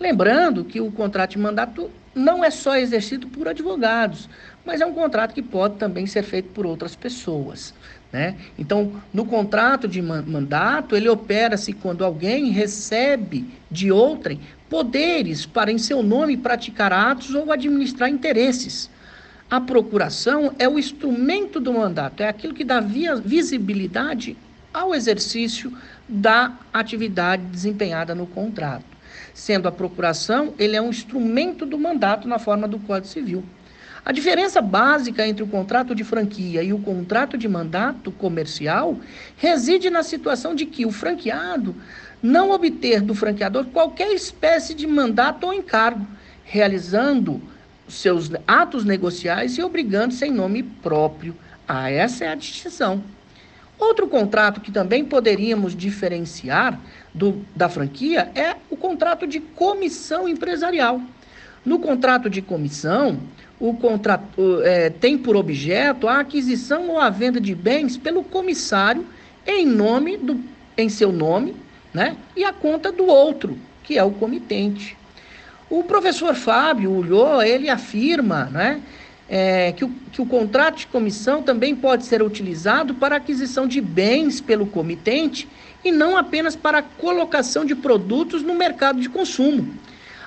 Lembrando 0.00 0.64
que 0.64 0.80
o 0.80 0.90
contrato 0.90 1.30
de 1.30 1.38
mandato 1.38 1.90
não 2.12 2.44
é 2.44 2.50
só 2.50 2.76
exercido 2.76 3.28
por 3.28 3.46
advogados, 3.46 4.28
mas 4.64 4.80
é 4.80 4.86
um 4.86 4.92
contrato 4.92 5.32
que 5.32 5.42
pode 5.42 5.76
também 5.76 6.06
ser 6.06 6.24
feito 6.24 6.48
por 6.48 6.66
outras 6.66 6.96
pessoas. 6.96 7.72
Né? 8.12 8.36
Então, 8.58 8.92
no 9.14 9.24
contrato 9.24 9.88
de 9.88 10.02
mandato, 10.02 10.96
ele 10.96 11.08
opera-se 11.08 11.72
quando 11.72 12.04
alguém 12.04 12.50
recebe 12.50 13.46
de 13.70 13.90
outrem 13.90 14.40
poderes 14.72 15.44
para, 15.44 15.70
em 15.70 15.76
seu 15.76 16.02
nome, 16.02 16.34
praticar 16.34 16.94
atos 16.94 17.34
ou 17.34 17.52
administrar 17.52 18.08
interesses. 18.08 18.88
A 19.50 19.60
procuração 19.60 20.54
é 20.58 20.66
o 20.66 20.78
instrumento 20.78 21.60
do 21.60 21.74
mandato, 21.74 22.22
é 22.22 22.28
aquilo 22.28 22.54
que 22.54 22.64
dá 22.64 22.80
visibilidade 22.80 24.34
ao 24.72 24.94
exercício 24.94 25.70
da 26.08 26.56
atividade 26.72 27.42
desempenhada 27.42 28.14
no 28.14 28.26
contrato. 28.26 28.86
Sendo 29.34 29.68
a 29.68 29.72
procuração, 29.72 30.54
ele 30.58 30.74
é 30.74 30.80
um 30.80 30.88
instrumento 30.88 31.66
do 31.66 31.78
mandato 31.78 32.26
na 32.26 32.38
forma 32.38 32.66
do 32.66 32.78
Código 32.78 33.12
Civil. 33.12 33.44
A 34.02 34.10
diferença 34.10 34.62
básica 34.62 35.26
entre 35.28 35.44
o 35.44 35.46
contrato 35.46 35.94
de 35.94 36.02
franquia 36.02 36.62
e 36.62 36.72
o 36.72 36.78
contrato 36.78 37.36
de 37.36 37.46
mandato 37.46 38.10
comercial 38.10 38.98
reside 39.36 39.90
na 39.90 40.02
situação 40.02 40.54
de 40.54 40.64
que 40.64 40.86
o 40.86 40.90
franqueado 40.90 41.76
não 42.22 42.50
obter 42.50 43.00
do 43.00 43.14
franqueador 43.14 43.64
qualquer 43.66 44.12
espécie 44.12 44.74
de 44.74 44.86
mandato 44.86 45.44
ou 45.44 45.52
encargo, 45.52 46.06
realizando 46.44 47.40
seus 47.88 48.30
atos 48.46 48.84
negociais 48.84 49.58
e 49.58 49.62
obrigando-se 49.62 50.24
em 50.24 50.30
nome 50.30 50.62
próprio. 50.62 51.34
Ah, 51.66 51.90
essa 51.90 52.24
é 52.24 52.28
a 52.28 52.34
distinção. 52.34 53.02
Outro 53.78 54.06
contrato 54.06 54.60
que 54.60 54.70
também 54.70 55.04
poderíamos 55.04 55.74
diferenciar 55.74 56.78
do, 57.12 57.44
da 57.54 57.68
franquia 57.68 58.30
é 58.34 58.56
o 58.70 58.76
contrato 58.76 59.26
de 59.26 59.40
comissão 59.40 60.28
empresarial. 60.28 61.00
No 61.64 61.78
contrato 61.78 62.30
de 62.30 62.40
comissão, 62.40 63.18
o 63.58 63.74
contrato 63.74 64.60
é, 64.62 64.90
tem 64.90 65.18
por 65.18 65.36
objeto 65.36 66.08
a 66.08 66.20
aquisição 66.20 66.88
ou 66.90 66.98
a 66.98 67.10
venda 67.10 67.40
de 67.40 67.54
bens 67.54 67.96
pelo 67.96 68.22
comissário 68.22 69.06
em 69.46 69.66
nome 69.66 70.16
do, 70.16 70.40
em 70.76 70.88
seu 70.88 71.12
nome, 71.12 71.54
né, 71.92 72.16
e 72.36 72.44
a 72.44 72.52
conta 72.52 72.90
do 72.90 73.06
outro, 73.06 73.58
que 73.82 73.98
é 73.98 74.04
o 74.04 74.10
comitente. 74.10 74.96
O 75.68 75.84
professor 75.84 76.34
Fábio 76.34 76.90
Ulloa, 76.90 77.46
ele 77.46 77.68
afirma, 77.68 78.44
né, 78.46 78.80
é, 79.28 79.72
que, 79.72 79.84
o, 79.84 79.88
que 80.12 80.20
o 80.20 80.26
contrato 80.26 80.78
de 80.78 80.86
comissão 80.86 81.42
também 81.42 81.74
pode 81.74 82.04
ser 82.04 82.22
utilizado 82.22 82.94
para 82.94 83.16
aquisição 83.16 83.66
de 83.66 83.80
bens 83.80 84.40
pelo 84.40 84.66
comitente 84.66 85.48
e 85.84 85.90
não 85.90 86.16
apenas 86.16 86.54
para 86.54 86.82
colocação 86.82 87.64
de 87.64 87.74
produtos 87.74 88.42
no 88.42 88.54
mercado 88.54 89.00
de 89.00 89.08
consumo. 89.08 89.74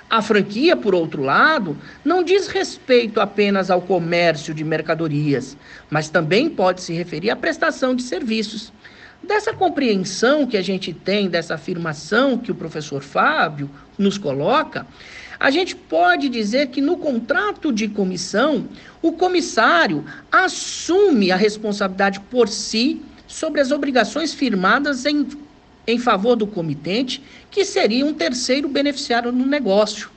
A 0.10 0.22
franquia, 0.22 0.76
por 0.76 0.94
outro 0.94 1.24
lado, 1.24 1.76
não 2.04 2.24
diz 2.24 2.48
respeito 2.48 3.20
apenas 3.20 3.72
ao 3.72 3.82
comércio 3.82 4.54
de 4.54 4.64
mercadorias, 4.64 5.58
mas 5.90 6.10
também 6.10 6.50
pode 6.50 6.82
se 6.82 6.94
referir 6.94 7.32
à 7.32 7.36
prestação 7.36 7.96
de 7.96 8.04
serviços. 8.04 8.72
Dessa 9.27 9.53
compreensão 9.53 10.46
que 10.46 10.55
a 10.55 10.62
gente 10.62 10.94
tem, 10.94 11.27
dessa 11.27 11.55
afirmação 11.55 12.38
que 12.38 12.51
o 12.51 12.55
professor 12.55 13.01
Fábio 13.01 13.70
nos 13.98 14.17
coloca, 14.17 14.86
a 15.39 15.50
gente 15.50 15.75
pode 15.75 16.29
dizer 16.29 16.67
que 16.67 16.79
no 16.79 16.98
contrato 16.98 17.74
de 17.74 17.88
comissão, 17.88 18.67
o 19.01 19.13
comissário 19.13 20.05
assume 20.32 21.32
a 21.32 21.36
responsabilidade 21.36 22.20
por 22.20 22.48
si 22.48 23.01
sobre 23.27 23.60
as 23.60 23.72
obrigações 23.72 24.34
firmadas 24.34 25.05
em, 25.05 25.27
em 25.88 25.98
favor 25.98 26.36
do 26.36 26.46
comitente, 26.46 27.22
que 27.50 27.65
seria 27.65 28.05
um 28.05 28.13
terceiro 28.13 28.70
beneficiário 28.70 29.32
no 29.32 29.46
negócio. 29.46 30.10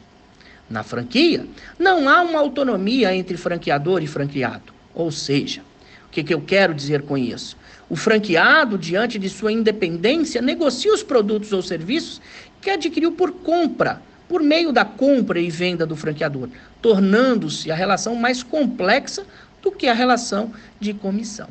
Na 0.68 0.82
franquia, 0.82 1.46
não 1.78 2.08
há 2.08 2.20
uma 2.20 2.38
autonomia 2.38 3.14
entre 3.14 3.38
franqueador 3.38 4.02
e 4.02 4.06
franqueado. 4.06 4.72
Ou 4.94 5.10
seja, 5.10 5.62
o 6.06 6.10
que, 6.10 6.22
que 6.22 6.34
eu 6.34 6.42
quero 6.42 6.74
dizer 6.74 7.02
com 7.02 7.16
isso? 7.16 7.56
O 7.90 7.96
franqueado, 7.96 8.76
diante 8.76 9.18
de 9.18 9.28
sua 9.28 9.50
independência, 9.50 10.42
negocia 10.42 10.92
os 10.92 11.02
produtos 11.02 11.52
ou 11.52 11.62
serviços 11.62 12.20
que 12.60 12.70
adquiriu 12.70 13.12
por 13.12 13.32
compra 13.32 14.02
por 14.28 14.42
meio 14.42 14.72
da 14.72 14.84
compra 14.84 15.40
e 15.40 15.48
venda 15.48 15.86
do 15.86 15.96
franqueador, 15.96 16.50
tornando-se 16.82 17.72
a 17.72 17.74
relação 17.74 18.14
mais 18.14 18.42
complexa 18.42 19.24
do 19.62 19.72
que 19.72 19.88
a 19.88 19.94
relação 19.94 20.52
de 20.78 20.92
comissão. 20.92 21.48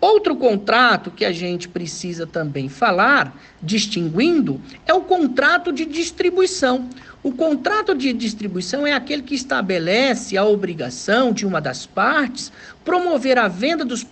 Outro 0.00 0.36
contrato 0.36 1.10
que 1.10 1.24
a 1.24 1.32
gente 1.32 1.68
precisa 1.68 2.26
também 2.26 2.68
falar, 2.68 3.34
distinguindo, 3.62 4.60
é 4.86 4.92
o 4.92 5.00
contrato 5.00 5.72
de 5.72 5.86
distribuição. 5.86 6.88
O 7.22 7.32
contrato 7.32 7.94
de 7.94 8.12
distribuição 8.12 8.86
é 8.86 8.92
aquele 8.92 9.22
que 9.22 9.34
estabelece 9.34 10.36
a 10.36 10.44
obrigação 10.44 11.32
de 11.32 11.46
uma 11.46 11.60
das 11.60 11.86
partes 11.86 12.52
promover 12.84 13.38
a 13.38 13.48
venda 13.48 13.84
dos, 13.84 14.06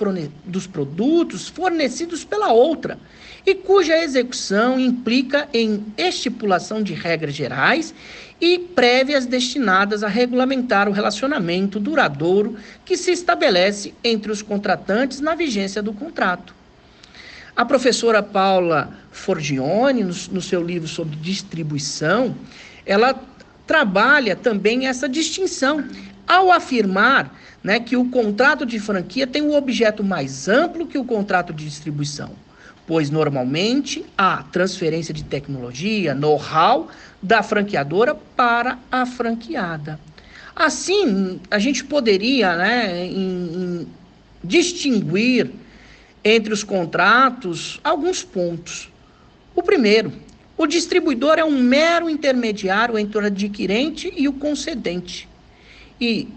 dos 0.44 0.66
produtos 0.66 1.48
fornecidos 1.48 2.24
pela 2.24 2.52
outra 2.52 2.98
e 3.46 3.54
cuja 3.54 4.02
execução 4.02 4.80
implica 4.80 5.48
em 5.52 5.84
estipulação 5.98 6.82
de 6.82 6.94
regras 6.94 7.34
gerais 7.34 7.94
e 8.40 8.58
prévias 8.58 9.26
destinadas 9.26 10.02
a 10.02 10.08
regulamentar 10.08 10.88
o 10.88 10.92
relacionamento 10.92 11.78
duradouro 11.78 12.56
que 12.84 12.96
se 12.96 13.12
estabelece 13.12 13.94
entre 14.02 14.32
os 14.32 14.42
contratantes 14.42 15.20
na 15.20 15.34
vigência 15.34 15.82
do 15.82 15.92
contrato. 15.92 16.54
A 17.54 17.64
professora 17.64 18.22
Paula 18.22 18.92
Forgione, 19.12 20.02
no, 20.02 20.42
seu 20.42 20.62
livro 20.62 20.88
sobre 20.88 21.16
distribuição, 21.16 22.34
ela 22.84 23.14
trabalha 23.66 24.34
também 24.34 24.88
essa 24.88 25.08
distinção 25.08 25.84
ao 26.26 26.50
afirmar 26.50 27.32
né, 27.62 27.78
que 27.78 27.96
o 27.96 28.06
contrato 28.06 28.66
de 28.66 28.80
franquia 28.80 29.26
tem 29.26 29.42
um 29.42 29.54
objeto 29.54 30.02
mais 30.02 30.48
amplo 30.48 30.86
que 30.86 30.98
o 30.98 31.04
contrato 31.04 31.52
de 31.52 31.64
distribuição 31.64 32.43
pois 32.86 33.10
normalmente 33.10 34.04
há 34.16 34.42
transferência 34.42 35.14
de 35.14 35.24
tecnologia, 35.24 36.14
know-how 36.14 36.88
da 37.22 37.42
franqueadora 37.42 38.14
para 38.14 38.78
a 38.90 39.06
franqueada. 39.06 39.98
Assim, 40.54 41.40
a 41.50 41.58
gente 41.58 41.84
poderia 41.84 42.54
né, 42.56 43.06
em, 43.06 43.12
em 43.12 43.88
distinguir 44.42 45.50
entre 46.22 46.52
os 46.52 46.62
contratos 46.62 47.80
alguns 47.82 48.22
pontos. 48.22 48.90
O 49.54 49.62
primeiro, 49.62 50.12
o 50.56 50.66
distribuidor 50.66 51.38
é 51.38 51.44
um 51.44 51.58
mero 51.58 52.08
intermediário 52.08 52.98
entre 52.98 53.18
o 53.18 53.24
adquirente 53.24 54.12
e 54.16 54.28
o 54.28 54.32
concedente. 54.32 55.28
E 56.00 56.28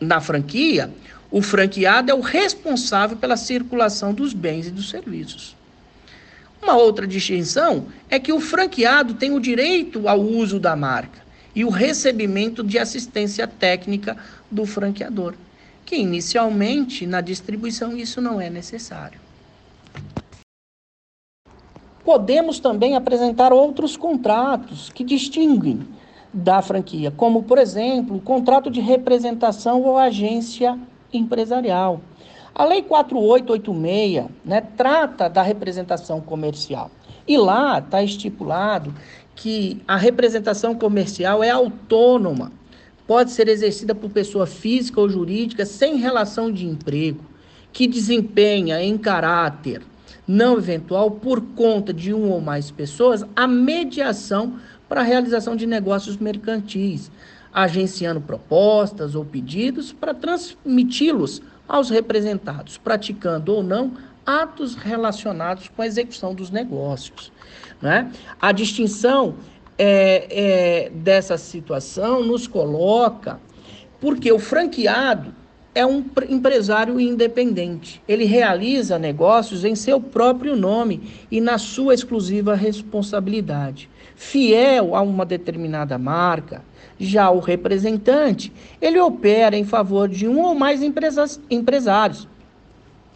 na 0.00 0.20
franquia, 0.20 0.90
o 1.30 1.40
franqueado 1.40 2.10
é 2.10 2.14
o 2.14 2.20
responsável 2.20 3.16
pela 3.16 3.36
circulação 3.36 4.12
dos 4.12 4.32
bens 4.32 4.66
e 4.66 4.70
dos 4.70 4.90
serviços. 4.90 5.56
Uma 6.62 6.76
outra 6.76 7.08
distinção 7.08 7.86
é 8.08 8.20
que 8.20 8.32
o 8.32 8.38
franqueado 8.38 9.14
tem 9.14 9.32
o 9.32 9.40
direito 9.40 10.08
ao 10.08 10.20
uso 10.20 10.60
da 10.60 10.76
marca 10.76 11.20
e 11.56 11.64
o 11.64 11.70
recebimento 11.70 12.62
de 12.62 12.78
assistência 12.78 13.48
técnica 13.48 14.16
do 14.48 14.64
franqueador, 14.64 15.34
que 15.84 15.96
inicialmente 15.96 17.04
na 17.04 17.20
distribuição 17.20 17.96
isso 17.96 18.20
não 18.20 18.40
é 18.40 18.48
necessário. 18.48 19.20
Podemos 22.04 22.60
também 22.60 22.94
apresentar 22.94 23.52
outros 23.52 23.96
contratos 23.96 24.88
que 24.90 25.02
distinguem 25.02 25.80
da 26.32 26.62
franquia, 26.62 27.10
como, 27.10 27.42
por 27.42 27.58
exemplo, 27.58 28.16
o 28.16 28.20
contrato 28.20 28.70
de 28.70 28.80
representação 28.80 29.82
ou 29.82 29.98
agência 29.98 30.78
empresarial 31.12 32.00
a 32.54 32.64
Lei 32.64 32.82
4886 32.82 34.26
né, 34.44 34.60
trata 34.76 35.28
da 35.28 35.42
representação 35.42 36.20
comercial. 36.20 36.90
E 37.26 37.38
lá 37.38 37.78
está 37.78 38.02
estipulado 38.02 38.92
que 39.34 39.80
a 39.86 39.96
representação 39.96 40.74
comercial 40.74 41.42
é 41.42 41.50
autônoma, 41.50 42.52
pode 43.06 43.30
ser 43.30 43.48
exercida 43.48 43.94
por 43.94 44.10
pessoa 44.10 44.46
física 44.46 45.00
ou 45.00 45.08
jurídica 45.08 45.64
sem 45.64 45.96
relação 45.96 46.52
de 46.52 46.66
emprego, 46.66 47.24
que 47.72 47.86
desempenha 47.86 48.82
em 48.82 48.98
caráter 48.98 49.82
não 50.26 50.56
eventual 50.56 51.10
por 51.10 51.40
conta 51.40 51.92
de 51.92 52.12
uma 52.12 52.34
ou 52.34 52.40
mais 52.40 52.70
pessoas 52.70 53.24
a 53.34 53.46
mediação 53.46 54.58
para 54.88 55.00
a 55.00 55.04
realização 55.04 55.56
de 55.56 55.66
negócios 55.66 56.16
mercantis, 56.16 57.10
agenciando 57.52 58.20
propostas 58.20 59.14
ou 59.14 59.24
pedidos 59.24 59.92
para 59.92 60.14
transmiti-los 60.14 61.42
aos 61.72 61.88
representados, 61.88 62.76
praticando 62.76 63.54
ou 63.54 63.62
não 63.62 63.94
atos 64.26 64.74
relacionados 64.74 65.68
com 65.68 65.80
a 65.80 65.86
execução 65.86 66.34
dos 66.34 66.50
negócios. 66.50 67.32
Né? 67.80 68.12
A 68.38 68.52
distinção 68.52 69.36
é, 69.78 70.26
é, 70.30 70.90
dessa 70.90 71.38
situação 71.38 72.22
nos 72.22 72.46
coloca 72.46 73.40
porque 73.98 74.30
o 74.30 74.38
franqueado 74.38 75.34
é 75.74 75.86
um 75.86 76.04
empresário 76.28 77.00
independente. 77.00 78.02
Ele 78.06 78.24
realiza 78.24 78.98
negócios 78.98 79.64
em 79.64 79.74
seu 79.74 79.98
próprio 79.98 80.54
nome 80.54 81.10
e 81.30 81.40
na 81.40 81.56
sua 81.56 81.94
exclusiva 81.94 82.54
responsabilidade. 82.54 83.88
Fiel 84.24 84.94
a 84.94 85.02
uma 85.02 85.26
determinada 85.26 85.98
marca, 85.98 86.62
já 86.98 87.28
o 87.28 87.40
representante, 87.40 88.52
ele 88.80 88.98
opera 89.00 89.56
em 89.56 89.64
favor 89.64 90.08
de 90.08 90.28
um 90.28 90.40
ou 90.40 90.54
mais 90.54 90.80
empresas, 90.80 91.40
empresários, 91.50 92.28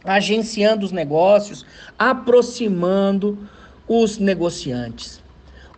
agenciando 0.05 0.85
os 0.85 0.90
negócios, 0.90 1.64
aproximando 1.97 3.38
os 3.87 4.19
negociantes. 4.19 5.23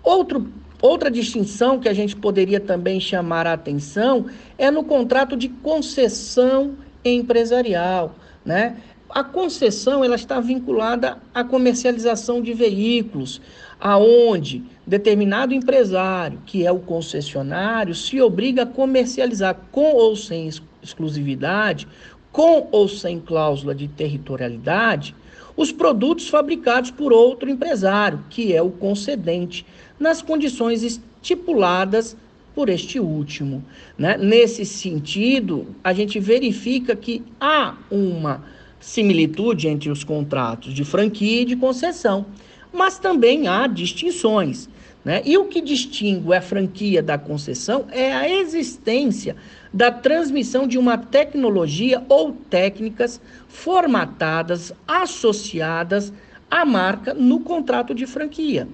Outro, 0.02 0.50
outra 0.80 1.10
distinção 1.10 1.78
que 1.78 1.90
a 1.90 1.94
gente 1.94 2.16
poderia 2.16 2.58
também 2.58 2.98
chamar 2.98 3.46
a 3.46 3.52
atenção 3.52 4.26
é 4.56 4.70
no 4.70 4.82
contrato 4.82 5.36
de 5.36 5.50
concessão 5.50 6.74
empresarial, 7.04 8.14
né? 8.44 8.78
A 9.10 9.24
concessão 9.24 10.04
ela 10.04 10.16
está 10.16 10.40
vinculada 10.40 11.18
à 11.32 11.42
comercialização 11.42 12.42
de 12.42 12.52
veículos, 12.52 13.40
aonde 13.80 14.62
determinado 14.86 15.54
empresário, 15.54 16.40
que 16.46 16.66
é 16.66 16.72
o 16.72 16.78
concessionário, 16.78 17.94
se 17.94 18.20
obriga 18.20 18.62
a 18.62 18.66
comercializar 18.66 19.56
com 19.70 19.94
ou 19.94 20.16
sem 20.16 20.48
exclusividade, 20.82 21.86
com 22.32 22.68
ou 22.70 22.88
sem 22.88 23.20
cláusula 23.20 23.74
de 23.74 23.88
territorialidade, 23.88 25.14
os 25.56 25.72
produtos 25.72 26.28
fabricados 26.28 26.90
por 26.90 27.12
outro 27.12 27.50
empresário, 27.50 28.24
que 28.30 28.54
é 28.54 28.62
o 28.62 28.70
concedente, 28.70 29.66
nas 29.98 30.22
condições 30.22 30.82
estipuladas 30.82 32.16
por 32.54 32.68
este 32.68 32.98
último. 33.00 33.64
Né? 33.96 34.16
Nesse 34.16 34.64
sentido, 34.64 35.66
a 35.82 35.92
gente 35.92 36.18
verifica 36.20 36.94
que 36.94 37.24
há 37.40 37.76
uma 37.90 38.44
similitude 38.80 39.68
entre 39.68 39.90
os 39.90 40.04
contratos 40.04 40.72
de 40.72 40.84
franquia 40.84 41.42
e 41.42 41.44
de 41.44 41.56
concessão 41.56 42.26
mas 42.72 42.98
também 42.98 43.48
há 43.48 43.66
distinções. 43.66 44.68
Né? 45.04 45.22
E 45.24 45.38
o 45.38 45.46
que 45.46 45.60
distingue 45.60 46.34
a 46.34 46.40
franquia 46.40 47.02
da 47.02 47.16
concessão 47.16 47.86
é 47.90 48.12
a 48.12 48.28
existência 48.28 49.36
da 49.72 49.90
transmissão 49.90 50.66
de 50.66 50.76
uma 50.76 50.98
tecnologia 50.98 52.02
ou 52.08 52.32
técnicas 52.32 53.20
formatadas, 53.48 54.72
associadas 54.86 56.12
à 56.50 56.64
marca 56.64 57.14
no 57.14 57.40
contrato 57.40 57.94
de 57.94 58.06
franquia. 58.06 58.68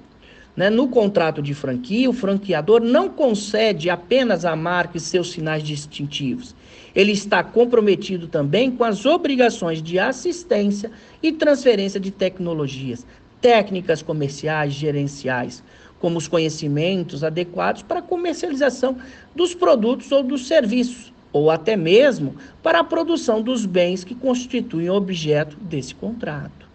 Né? 0.57 0.71
No 0.71 0.89
contrato 0.89 1.43
de 1.43 1.53
franquia, 1.53 2.09
o 2.09 2.13
franqueador 2.13 2.81
não 2.81 3.09
concede 3.09 3.91
apenas 3.91 4.45
a 4.45 4.55
marca 4.55 4.97
e 4.97 5.01
seus 5.01 5.33
sinais 5.33 5.63
distintivos. 5.63 6.55
Ele 6.95 7.11
está 7.11 7.43
comprometido 7.43 8.29
também 8.29 8.71
com 8.71 8.85
as 8.85 9.05
obrigações 9.05 9.83
de 9.83 9.99
assistência 9.99 10.93
e 11.21 11.33
transferência 11.33 11.99
de 11.99 12.13
tecnologias, 12.13 13.05
técnicas 13.45 14.01
comerciais, 14.01 14.73
gerenciais, 14.73 15.63
como 16.01 16.17
os 16.17 16.27
conhecimentos 16.27 17.23
adequados 17.23 17.83
para 17.83 17.99
a 17.99 18.03
comercialização 18.03 18.97
dos 19.37 19.55
produtos 19.55 20.11
ou 20.11 20.23
dos 20.23 20.47
serviços, 20.47 21.13
ou 21.31 21.51
até 21.51 21.77
mesmo 21.77 22.37
para 22.63 22.81
a 22.81 22.85
produção 22.85 23.43
dos 23.43 23.67
bens 23.67 24.03
que 24.03 24.15
constituem 24.15 24.89
objeto 24.89 25.59
desse 25.61 25.95
contrato. 25.95 26.67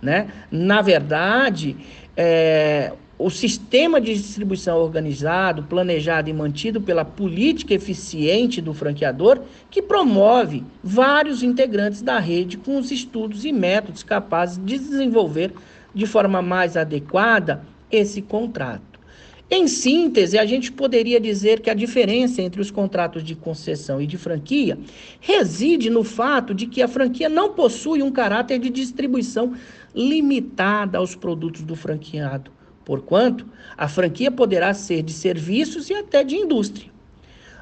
Né? 0.00 0.28
Na 0.50 0.80
verdade, 0.80 1.76
é, 2.16 2.94
o 3.18 3.28
sistema 3.28 4.00
de 4.00 4.14
distribuição 4.14 4.78
organizado, 4.78 5.64
planejado 5.64 6.30
e 6.30 6.32
mantido 6.32 6.80
pela 6.80 7.04
política 7.04 7.74
eficiente 7.74 8.62
do 8.62 8.72
franqueador, 8.72 9.42
que 9.70 9.82
promove 9.82 10.64
vários 10.82 11.42
integrantes 11.42 12.00
da 12.00 12.18
rede 12.18 12.56
com 12.56 12.78
os 12.78 12.90
estudos 12.90 13.44
e 13.44 13.52
métodos 13.52 14.02
capazes 14.02 14.58
de 14.64 14.78
desenvolver 14.78 15.52
de 15.94 16.06
forma 16.06 16.42
mais 16.42 16.76
adequada 16.76 17.64
esse 17.90 18.20
contrato. 18.20 18.94
Em 19.50 19.68
síntese, 19.68 20.38
a 20.38 20.46
gente 20.46 20.72
poderia 20.72 21.20
dizer 21.20 21.60
que 21.60 21.68
a 21.68 21.74
diferença 21.74 22.40
entre 22.40 22.60
os 22.60 22.70
contratos 22.70 23.22
de 23.22 23.34
concessão 23.34 24.00
e 24.00 24.06
de 24.06 24.16
franquia 24.16 24.78
reside 25.20 25.90
no 25.90 26.02
fato 26.02 26.54
de 26.54 26.66
que 26.66 26.82
a 26.82 26.88
franquia 26.88 27.28
não 27.28 27.52
possui 27.52 28.02
um 28.02 28.10
caráter 28.10 28.58
de 28.58 28.70
distribuição 28.70 29.52
limitada 29.94 30.98
aos 30.98 31.14
produtos 31.14 31.62
do 31.62 31.76
franqueado, 31.76 32.50
porquanto 32.84 33.46
a 33.76 33.86
franquia 33.86 34.30
poderá 34.30 34.72
ser 34.72 35.02
de 35.02 35.12
serviços 35.12 35.90
e 35.90 35.94
até 35.94 36.24
de 36.24 36.36
indústria. 36.36 36.90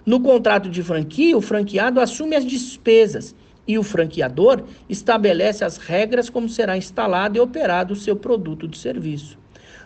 No 0.07 0.21
contrato 0.21 0.71
de 0.71 0.83
franquia, 0.83 1.37
o 1.37 1.43
franqueado 1.43 2.01
assume 2.01 2.37
as 2.37 2.47
despesas 2.47 3.35
e 3.67 3.79
o 3.79 3.83
franqueador 3.83 4.65
estabelece 4.89 5.65
as 5.65 5.77
regras 5.77 6.29
como 6.29 6.49
será 6.49 6.77
instalado 6.77 7.37
e 7.37 7.41
operado 7.41 7.95
o 7.95 7.97
seu 7.97 8.17
produto 8.17 8.67
de 8.67 8.77
serviço. 8.77 9.39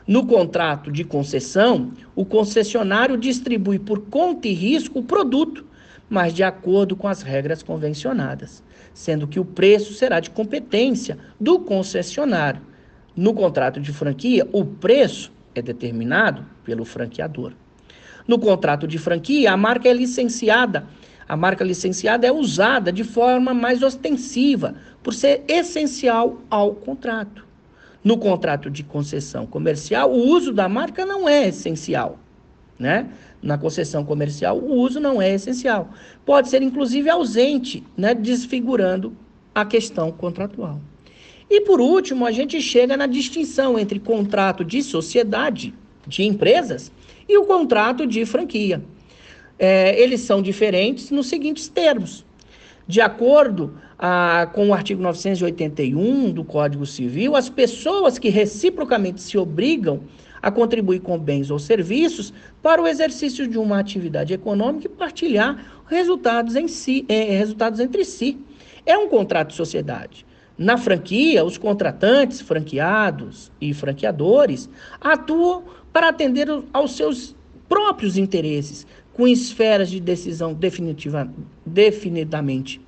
No 0.06 0.24
contrato 0.24 0.90
de 0.90 1.04
concessão, 1.04 1.92
o 2.14 2.24
concessionário 2.24 3.16
distribui 3.16 3.78
por 3.78 4.02
conta 4.02 4.46
e 4.46 4.52
risco 4.52 5.00
o 5.00 5.04
produto, 5.04 5.66
mas 6.08 6.32
de 6.32 6.44
acordo 6.44 6.94
com 6.94 7.08
as 7.08 7.22
regras 7.22 7.62
convencionadas, 7.62 8.62
sendo 8.94 9.26
que 9.26 9.40
o 9.40 9.44
preço 9.44 9.92
será 9.92 10.20
de 10.20 10.30
competência 10.30 11.18
do 11.40 11.58
concessionário. 11.58 12.62
No 13.16 13.34
contrato 13.34 13.80
de 13.80 13.92
franquia, 13.92 14.46
o 14.52 14.64
preço 14.64 15.32
é 15.54 15.60
determinado 15.60 16.44
pelo 16.64 16.84
franqueador. 16.84 17.52
No 18.28 18.38
contrato 18.38 18.86
de 18.86 18.98
franquia, 18.98 19.52
a 19.52 19.56
marca 19.56 19.88
é 19.88 19.92
licenciada. 19.92 20.86
A 21.28 21.36
marca 21.36 21.64
licenciada 21.64 22.26
é 22.26 22.32
usada 22.32 22.92
de 22.92 23.02
forma 23.02 23.52
mais 23.52 23.82
ostensiva, 23.82 24.76
por 25.02 25.12
ser 25.12 25.42
essencial 25.48 26.40
ao 26.48 26.74
contrato. 26.74 27.44
No 28.02 28.16
contrato 28.16 28.70
de 28.70 28.84
concessão 28.84 29.46
comercial, 29.46 30.12
o 30.12 30.28
uso 30.28 30.52
da 30.52 30.68
marca 30.68 31.04
não 31.04 31.28
é 31.28 31.48
essencial, 31.48 32.20
né? 32.78 33.08
Na 33.42 33.58
concessão 33.58 34.04
comercial, 34.04 34.56
o 34.58 34.74
uso 34.74 35.00
não 35.00 35.20
é 35.20 35.34
essencial. 35.34 35.90
Pode 36.24 36.48
ser 36.48 36.62
inclusive 36.62 37.10
ausente, 37.10 37.82
né, 37.96 38.14
desfigurando 38.14 39.16
a 39.52 39.64
questão 39.64 40.12
contratual. 40.12 40.80
E 41.50 41.60
por 41.62 41.80
último, 41.80 42.26
a 42.26 42.30
gente 42.30 42.60
chega 42.60 42.96
na 42.96 43.06
distinção 43.06 43.78
entre 43.78 43.98
contrato 43.98 44.64
de 44.64 44.82
sociedade, 44.82 45.74
de 46.06 46.22
empresas, 46.22 46.92
e 47.28 47.36
o 47.36 47.44
contrato 47.44 48.06
de 48.06 48.24
franquia. 48.24 48.82
É, 49.58 50.00
eles 50.00 50.20
são 50.20 50.42
diferentes 50.42 51.10
nos 51.10 51.28
seguintes 51.28 51.68
termos. 51.68 52.24
De 52.86 53.00
acordo 53.00 53.74
ah, 53.98 54.48
com 54.52 54.68
o 54.68 54.74
artigo 54.74 55.02
981 55.02 56.30
do 56.30 56.44
Código 56.44 56.86
Civil, 56.86 57.34
as 57.34 57.48
pessoas 57.48 58.18
que 58.18 58.28
reciprocamente 58.28 59.20
se 59.20 59.36
obrigam 59.36 60.02
a 60.42 60.50
contribuir 60.50 61.00
com 61.00 61.18
bens 61.18 61.50
ou 61.50 61.58
serviços 61.58 62.32
para 62.62 62.80
o 62.80 62.86
exercício 62.86 63.48
de 63.48 63.58
uma 63.58 63.80
atividade 63.80 64.32
econômica 64.32 64.86
e 64.86 64.88
partilhar 64.88 65.82
resultados, 65.88 66.54
em 66.54 66.68
si, 66.68 67.04
eh, 67.08 67.36
resultados 67.36 67.80
entre 67.80 68.04
si. 68.04 68.38
É 68.84 68.96
um 68.96 69.08
contrato 69.08 69.48
de 69.48 69.54
sociedade. 69.54 70.24
Na 70.56 70.78
franquia, 70.78 71.44
os 71.44 71.58
contratantes, 71.58 72.40
franqueados 72.40 73.50
e 73.60 73.74
franqueadores 73.74 74.70
atuam 75.00 75.64
para 75.92 76.08
atender 76.08 76.48
aos 76.72 76.96
seus 76.96 77.34
próprios 77.68 78.16
interesses, 78.16 78.86
com 79.16 79.26
esferas 79.26 79.88
de 79.88 79.98
decisão 79.98 80.52
definitiva, 80.52 81.26
definidamente 81.64 82.78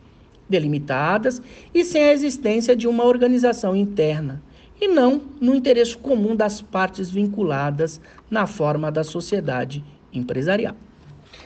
delimitadas 0.47 1.41
e 1.73 1.83
sem 1.83 2.05
a 2.05 2.13
existência 2.13 2.77
de 2.77 2.87
uma 2.87 3.05
organização 3.05 3.75
interna, 3.75 4.43
e 4.79 4.87
não 4.87 5.23
no 5.41 5.55
interesse 5.55 5.97
comum 5.97 6.37
das 6.37 6.61
partes 6.61 7.11
vinculadas 7.11 7.99
na 8.31 8.47
forma 8.47 8.93
da 8.93 9.03
sociedade 9.03 9.83
empresarial. 10.13 10.77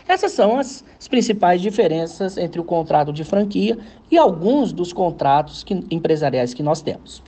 Essas 0.08 0.32
são 0.32 0.58
as, 0.58 0.84
as 0.98 1.06
principais 1.06 1.62
diferenças 1.62 2.36
entre 2.36 2.60
o 2.60 2.64
contrato 2.64 3.12
de 3.12 3.22
franquia 3.22 3.78
e 4.10 4.18
alguns 4.18 4.72
dos 4.72 4.92
contratos 4.92 5.62
que, 5.62 5.74
empresariais 5.92 6.52
que 6.52 6.62
nós 6.62 6.82
temos. 6.82 7.22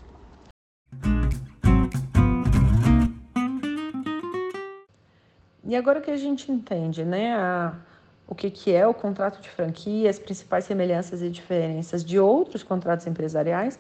E 5.67 5.75
agora 5.75 6.01
que 6.01 6.11
a 6.11 6.17
gente 6.17 6.53
entende, 6.53 7.05
né, 7.05 7.35
a, 7.35 7.75
o 8.29 8.35
que, 8.35 8.51
que 8.51 8.73
é 8.73 8.87
o 8.87 8.93
contrato 8.93 9.41
de 9.41 9.49
franquia, 9.49 10.11
as 10.11 10.19
principais 10.19 10.65
semelhanças 10.65 11.23
e 11.23 11.31
diferenças 11.31 12.05
de 12.05 12.19
outros 12.19 12.63
contratos 12.63 13.07
empresariais, 13.07 13.79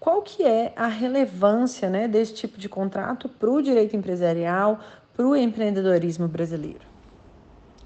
qual 0.00 0.22
que 0.22 0.42
é 0.42 0.72
a 0.76 0.86
relevância 0.86 1.90
né, 1.90 2.08
desse 2.08 2.34
tipo 2.34 2.58
de 2.58 2.68
contrato 2.68 3.28
para 3.28 3.50
o 3.50 3.62
direito 3.62 3.96
empresarial, 3.96 4.80
para 5.14 5.26
o 5.26 5.36
empreendedorismo 5.36 6.28
brasileiro? 6.28 6.86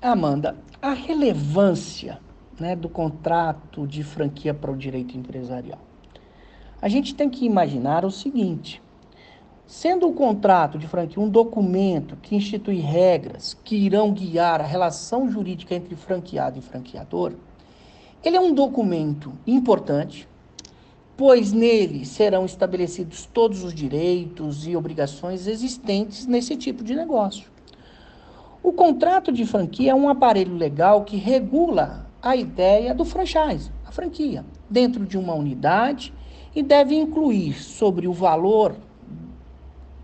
Amanda, 0.03 0.57
a 0.81 0.93
relevância 0.93 2.19
né, 2.59 2.77
do 2.77 2.89
contrato 2.89 3.87
de 3.87 4.03
franquia 4.03 4.55
para 4.55 4.71
o 4.71 4.77
direito 4.77 5.17
empresarial. 5.17 5.79
A 6.81 6.89
gente 6.89 7.15
tem 7.15 7.29
que 7.29 7.45
imaginar 7.45 8.05
o 8.05 8.11
seguinte: 8.11 8.83
Sendo 9.71 10.09
o 10.09 10.13
contrato 10.13 10.77
de 10.81 10.89
franquia 10.89 11.23
um 11.23 11.29
documento 11.29 12.17
que 12.17 12.35
institui 12.35 12.81
regras 12.81 13.57
que 13.63 13.77
irão 13.77 14.13
guiar 14.13 14.61
a 14.61 14.67
relação 14.67 15.31
jurídica 15.31 15.77
entre 15.77 15.95
franqueado 15.95 16.59
e 16.59 16.61
franqueador, 16.61 17.35
ele 18.25 18.37
é 18.37 18.41
um 18.41 18.53
documento 18.53 19.33
importante, 19.47 20.29
pois 21.17 21.53
nele 21.53 22.05
serão 22.05 22.45
estabelecidos 22.45 23.27
todos 23.33 23.63
os 23.63 23.73
direitos 23.73 24.67
e 24.67 24.75
obrigações 24.75 25.47
existentes 25.47 26.27
nesse 26.27 26.57
tipo 26.57 26.83
de 26.83 26.97
negócio. 26.97 27.49
O 28.65 28.73
contrato 28.73 29.31
de 29.31 29.47
franquia 29.47 29.93
é 29.93 29.95
um 29.95 30.09
aparelho 30.09 30.57
legal 30.57 31.05
que 31.05 31.17
regula 31.17 32.09
a 32.21 32.35
ideia 32.35 32.93
do 32.93 33.05
franchise, 33.05 33.71
a 33.87 33.93
franquia, 33.93 34.45
dentro 34.69 35.07
de 35.07 35.17
uma 35.17 35.35
unidade 35.35 36.13
e 36.57 36.61
deve 36.61 36.97
incluir 36.97 37.55
sobre 37.55 38.09
o 38.09 38.13
valor 38.13 38.75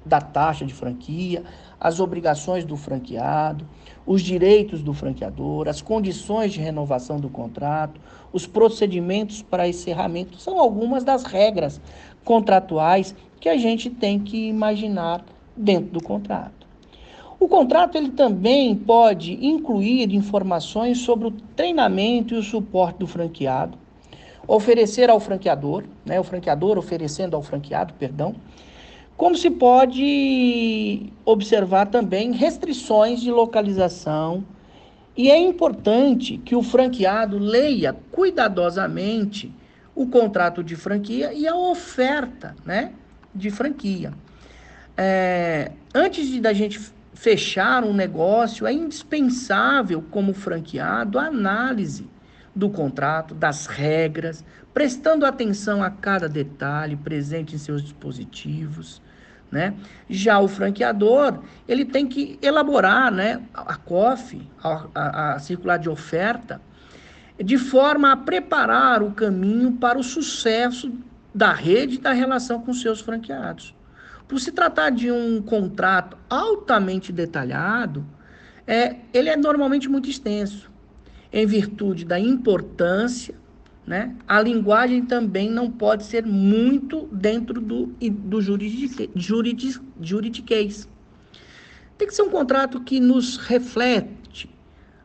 da 0.06 0.20
taxa 0.20 0.64
de 0.64 0.72
franquia, 0.72 1.42
as 1.80 2.00
obrigações 2.00 2.64
do 2.64 2.76
franqueado, 2.76 3.66
os 4.06 4.22
direitos 4.22 4.82
do 4.82 4.94
franqueador, 4.94 5.68
as 5.68 5.82
condições 5.82 6.52
de 6.52 6.60
renovação 6.60 7.18
do 7.18 7.28
contrato, 7.28 8.00
os 8.32 8.46
procedimentos 8.46 9.42
para 9.42 9.68
encerramento, 9.68 10.38
são 10.38 10.58
algumas 10.58 11.02
das 11.02 11.24
regras 11.24 11.80
contratuais 12.24 13.14
que 13.40 13.48
a 13.48 13.56
gente 13.56 13.90
tem 13.90 14.18
que 14.18 14.48
imaginar 14.48 15.24
dentro 15.56 15.90
do 15.90 16.02
contrato. 16.02 16.66
O 17.38 17.48
contrato 17.48 17.98
ele 17.98 18.10
também 18.10 18.74
pode 18.74 19.34
incluir 19.44 20.14
informações 20.14 20.98
sobre 20.98 21.28
o 21.28 21.30
treinamento 21.54 22.34
e 22.34 22.38
o 22.38 22.42
suporte 22.42 23.00
do 23.00 23.06
franqueado, 23.06 23.76
oferecer 24.48 25.10
ao 25.10 25.20
franqueador, 25.20 25.84
né, 26.04 26.18
o 26.18 26.24
franqueador 26.24 26.78
oferecendo 26.78 27.36
ao 27.36 27.42
franqueado, 27.42 27.92
perdão, 27.94 28.34
como 29.16 29.36
se 29.36 29.50
pode 29.50 31.12
observar 31.24 31.86
também 31.86 32.32
restrições 32.32 33.20
de 33.20 33.30
localização, 33.30 34.44
e 35.16 35.30
é 35.30 35.38
importante 35.38 36.36
que 36.38 36.54
o 36.54 36.62
franqueado 36.62 37.38
leia 37.38 37.96
cuidadosamente 38.12 39.52
o 39.94 40.06
contrato 40.06 40.62
de 40.62 40.76
franquia 40.76 41.32
e 41.32 41.48
a 41.48 41.56
oferta 41.56 42.54
né, 42.66 42.92
de 43.34 43.50
franquia. 43.50 44.12
É, 44.94 45.72
antes 45.94 46.28
de 46.28 46.38
da 46.38 46.52
gente 46.52 46.78
fechar 47.14 47.82
um 47.82 47.94
negócio, 47.94 48.66
é 48.66 48.72
indispensável, 48.74 50.04
como 50.10 50.34
franqueado, 50.34 51.18
a 51.18 51.24
análise 51.24 52.06
do 52.54 52.68
contrato, 52.68 53.34
das 53.34 53.66
regras, 53.66 54.44
prestando 54.74 55.24
atenção 55.24 55.82
a 55.82 55.90
cada 55.90 56.28
detalhe 56.28 56.96
presente 56.96 57.54
em 57.54 57.58
seus 57.58 57.82
dispositivos, 57.82 59.00
né? 59.50 59.74
Já 60.08 60.38
o 60.40 60.48
franqueador, 60.48 61.40
ele 61.66 61.84
tem 61.84 62.06
que 62.06 62.38
elaborar 62.42 63.12
né, 63.12 63.42
a 63.54 63.76
COF, 63.76 64.40
a, 64.62 64.86
a, 64.94 65.34
a 65.34 65.38
circular 65.38 65.78
de 65.78 65.88
oferta, 65.88 66.60
de 67.38 67.58
forma 67.58 68.12
a 68.12 68.16
preparar 68.16 69.02
o 69.02 69.12
caminho 69.12 69.72
para 69.72 69.98
o 69.98 70.02
sucesso 70.02 70.92
da 71.34 71.52
rede 71.52 71.96
e 71.96 72.00
da 72.00 72.12
relação 72.12 72.60
com 72.60 72.72
seus 72.72 73.00
franqueados. 73.00 73.74
Por 74.26 74.40
se 74.40 74.50
tratar 74.50 74.90
de 74.90 75.10
um 75.12 75.40
contrato 75.40 76.16
altamente 76.28 77.12
detalhado, 77.12 78.04
é, 78.66 78.96
ele 79.12 79.28
é 79.28 79.36
normalmente 79.36 79.88
muito 79.88 80.08
extenso, 80.08 80.70
em 81.32 81.46
virtude 81.46 82.04
da 82.04 82.18
importância 82.18 83.34
né? 83.86 84.14
A 84.26 84.40
linguagem 84.40 85.02
também 85.04 85.48
não 85.48 85.70
pode 85.70 86.04
ser 86.04 86.26
muito 86.26 87.08
dentro 87.12 87.60
do, 87.60 87.86
do 88.10 88.40
juridique, 88.42 89.10
juridique, 89.14 89.80
juridiquês. 90.00 90.88
Tem 91.96 92.08
que 92.08 92.14
ser 92.14 92.22
um 92.22 92.30
contrato 92.30 92.80
que 92.80 92.98
nos 92.98 93.36
reflete 93.36 94.50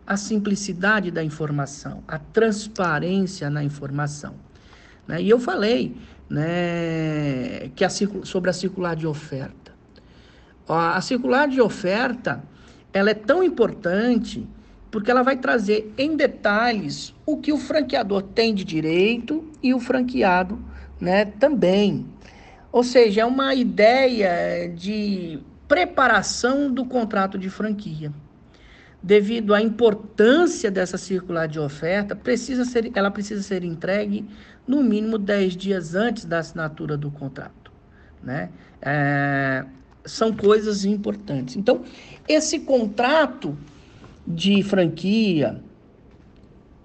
a 0.05 0.17
simplicidade 0.17 1.11
da 1.11 1.23
informação, 1.23 2.03
a 2.07 2.17
transparência 2.17 3.49
na 3.49 3.63
informação. 3.63 4.35
Né? 5.07 5.21
E 5.21 5.29
eu 5.29 5.39
falei 5.39 5.95
né, 6.27 7.69
que 7.75 7.85
a, 7.85 7.89
sobre 7.89 8.49
a 8.49 8.53
circular 8.53 8.95
de 8.95 9.05
oferta. 9.05 9.71
A 10.67 10.99
circular 11.01 11.47
de 11.47 11.61
oferta 11.61 12.43
ela 12.93 13.11
é 13.11 13.13
tão 13.13 13.43
importante 13.43 14.47
porque 14.91 15.09
ela 15.09 15.23
vai 15.23 15.37
trazer 15.37 15.91
em 15.97 16.15
detalhes 16.17 17.15
o 17.25 17.37
que 17.37 17.53
o 17.53 17.57
franqueador 17.57 18.21
tem 18.21 18.53
de 18.53 18.65
direito 18.65 19.49
e 19.63 19.73
o 19.73 19.79
franqueado 19.79 20.59
né, 20.99 21.25
também. 21.25 22.05
Ou 22.71 22.83
seja, 22.83 23.21
é 23.21 23.25
uma 23.25 23.55
ideia 23.55 24.67
de 24.67 25.39
preparação 25.67 26.71
do 26.71 26.85
contrato 26.85 27.37
de 27.37 27.49
franquia. 27.49 28.11
devido 29.03 29.55
à 29.55 29.61
importância 29.61 30.69
dessa 30.69 30.95
circular 30.95 31.47
de 31.47 31.59
oferta, 31.59 32.15
precisa 32.15 32.63
ser, 32.63 32.91
ela 32.93 33.09
precisa 33.09 33.41
ser 33.41 33.63
entregue 33.63 34.27
no 34.67 34.83
mínimo 34.83 35.17
10 35.17 35.57
dias 35.57 35.95
antes 35.95 36.23
da 36.23 36.37
assinatura 36.37 36.95
do 36.95 37.09
contrato. 37.09 37.71
Né? 38.21 38.49
É, 38.79 39.65
são 40.05 40.31
coisas 40.31 40.85
importantes. 40.85 41.55
Então, 41.55 41.81
esse 42.27 42.59
contrato 42.59 43.57
de 44.33 44.63
franquia, 44.63 45.61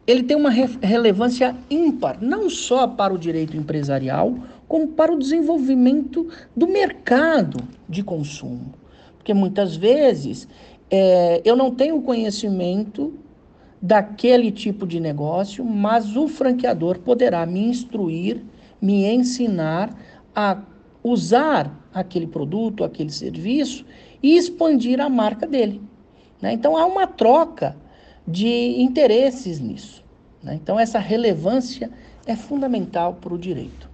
ele 0.07 0.23
tem 0.23 0.37
uma 0.37 0.51
re 0.51 0.67
relevância 0.81 1.55
ímpar, 1.69 2.19
não 2.21 2.49
só 2.49 2.87
para 2.87 3.13
o 3.13 3.19
direito 3.19 3.57
empresarial, 3.57 4.37
como 4.69 4.89
para 4.89 5.13
o 5.13 5.19
desenvolvimento 5.19 6.29
do 6.57 6.69
mercado 6.69 7.59
de 7.89 8.03
consumo. 8.03 8.73
Porque 9.17 9.35
muitas 9.35 9.77
vezes 9.77 10.49
é, 10.91 11.43
eu 11.45 11.57
não 11.57 11.75
tenho 11.75 12.01
conhecimento 12.03 13.15
daquele 13.83 14.51
tipo 14.51 14.87
de 14.87 15.01
negócio, 15.01 15.65
mas 15.65 16.17
o 16.17 16.29
franqueador 16.29 16.99
poderá 17.01 17.45
me 17.45 17.61
instruir, 17.69 18.43
me 18.81 19.05
ensinar 19.05 19.97
a 20.35 20.59
usar 21.03 21.89
aquele 21.93 22.27
produto, 22.27 22.85
aquele 22.85 23.11
serviço 23.11 23.85
e 24.23 24.37
expandir 24.37 25.01
a 25.01 25.09
marca 25.09 25.47
dele. 25.47 25.81
Né? 26.41 26.53
Então 26.53 26.77
há 26.77 26.85
uma 26.85 27.07
troca 27.07 27.77
de 28.27 28.81
interesses 28.81 29.61
nisso. 29.61 30.05
Né? 30.43 30.55
Então 30.55 30.79
essa 30.79 30.99
relevância 30.99 31.91
é 32.27 32.35
fundamental 32.35 33.15
para 33.15 33.33
o 33.33 33.39
direito. 33.39 33.89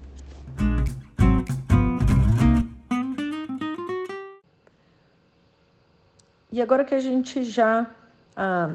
E 6.51 6.61
agora 6.61 6.85
que 6.85 6.95
a 6.95 7.01
gente 7.01 7.43
já 7.43 7.91
ah, 8.37 8.75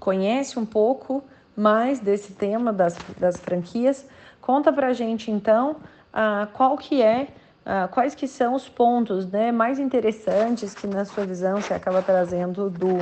conhece 0.00 0.58
um 0.58 0.64
pouco 0.64 1.22
mais 1.54 2.00
desse 2.00 2.32
tema 2.32 2.72
das, 2.72 2.96
das 3.18 3.36
franquias, 3.36 4.06
conta 4.40 4.72
para 4.72 4.88
a 4.88 4.92
gente 4.94 5.30
então 5.30 5.76
ah, 6.12 6.48
qual 6.54 6.78
que 6.78 7.02
é, 7.02 7.28
ah, 7.68 7.88
quais 7.88 8.14
que 8.14 8.28
são 8.28 8.54
os 8.54 8.68
pontos 8.68 9.26
né, 9.26 9.50
mais 9.50 9.80
interessantes 9.80 10.72
que 10.72 10.86
na 10.86 11.04
sua 11.04 11.24
visão 11.24 11.60
você 11.60 11.74
acaba 11.74 12.00
trazendo 12.00 12.70
do, 12.70 12.98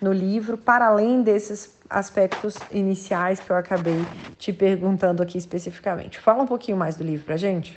no 0.00 0.12
livro, 0.12 0.56
para 0.56 0.86
além 0.86 1.20
desses 1.20 1.76
aspectos 1.90 2.56
iniciais 2.70 3.40
que 3.40 3.50
eu 3.50 3.56
acabei 3.56 4.06
te 4.38 4.52
perguntando 4.52 5.20
aqui 5.20 5.36
especificamente. 5.36 6.20
Fala 6.20 6.44
um 6.44 6.46
pouquinho 6.46 6.76
mais 6.76 6.94
do 6.94 7.02
livro 7.02 7.26
para 7.26 7.36
gente. 7.36 7.76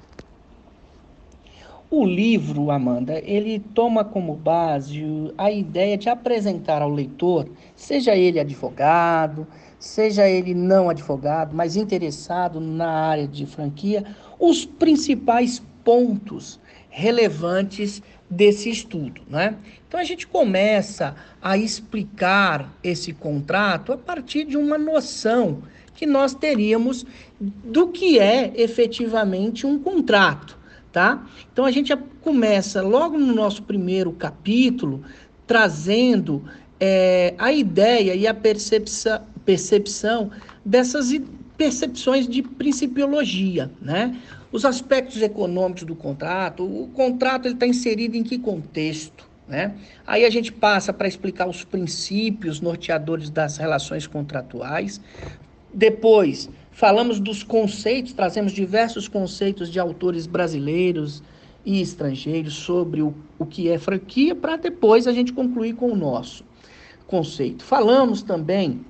O 1.89 2.06
livro, 2.06 2.69
Amanda, 2.69 3.19
ele 3.23 3.60
toma 3.60 4.06
como 4.06 4.36
base 4.36 5.34
a 5.38 5.50
ideia 5.50 5.97
de 5.97 6.08
apresentar 6.08 6.84
ao 6.84 6.89
leitor, 6.89 7.50
seja 7.76 8.15
ele 8.15 8.39
advogado, 8.39 9.47
seja 9.80 10.28
ele 10.28 10.54
não 10.54 10.89
advogado, 10.89 11.56
mas 11.56 11.76
interessado 11.76 12.60
na 12.60 12.89
área 12.89 13.28
de 13.28 13.45
franquia, 13.47 14.04
os 14.38 14.65
principais 14.65 15.63
pontos 15.88 16.60
relevantes 16.89 18.02
desse 18.30 18.69
estudo, 18.69 19.21
né? 19.30 19.56
Então 19.88 19.97
a 19.97 20.04
gente 20.04 20.28
começa 20.28 21.15
a 21.41 21.58
explicar 21.58 22.78
esse 22.84 23.13
contrato 23.13 23.93
a 23.93 23.97
partir 23.97 24.43
de 24.43 24.58
uma 24.58 24.78
noção 24.78 25.63
que 25.95 26.06
nós 26.06 26.36
teríamos 26.36 27.06
do 27.39 27.88
que 27.88 28.19
é 28.19 28.52
efetivamente 28.58 29.65
um 29.65 29.80
contrato 29.80 30.58
tá? 30.91 31.26
Então 31.54 31.63
a 31.63 31.71
gente 31.71 31.95
começa 32.21 32.82
logo 32.82 33.17
no 33.17 33.34
nosso 33.34 33.62
primeiro 33.63 34.12
capítulo 34.12 35.04
trazendo 35.45 36.43
é, 36.80 37.34
a 37.38 37.52
ideia 37.54 38.15
e 38.15 38.26
a 38.26 38.34
percepção, 38.34 39.21
percepção 39.45 40.32
dessas 40.65 41.12
percepções 41.57 42.27
de 42.27 42.41
principiologia, 42.41 43.71
né? 43.81 44.15
Os 44.51 44.63
aspectos 44.63 45.21
econômicos 45.21 45.83
do 45.83 45.95
contrato, 45.95 46.63
o 46.63 46.87
contrato 46.89 47.47
está 47.47 47.65
inserido 47.65 48.15
em 48.15 48.23
que 48.23 48.37
contexto, 48.37 49.27
né? 49.47 49.75
Aí 50.05 50.23
a 50.23 50.29
gente 50.29 50.51
passa 50.51 50.93
para 50.93 51.07
explicar 51.07 51.47
os 51.47 51.63
princípios 51.63 52.61
norteadores 52.61 53.29
das 53.29 53.57
relações 53.57 54.05
contratuais. 54.05 55.01
Depois, 55.73 56.49
Falamos 56.77 57.19
dos 57.19 57.41
conceitos, 57.41 58.13
trazemos 58.13 58.51
diversos 58.51 59.07
conceitos 59.07 59.71
de 59.71 59.79
autores 59.79 60.27
brasileiros 60.27 61.23
e 61.65 61.81
estrangeiros 61.81 62.53
sobre 62.53 63.01
o, 63.01 63.15
o 63.39 63.47
que 63.47 63.67
é 63.67 63.79
franquia, 63.79 64.35
para 64.35 64.57
depois 64.57 65.07
a 65.07 65.11
gente 65.11 65.33
concluir 65.33 65.73
com 65.73 65.91
o 65.91 65.95
nosso 65.95 66.45
conceito. 67.07 67.63
Falamos 67.63 68.21
também 68.21 68.85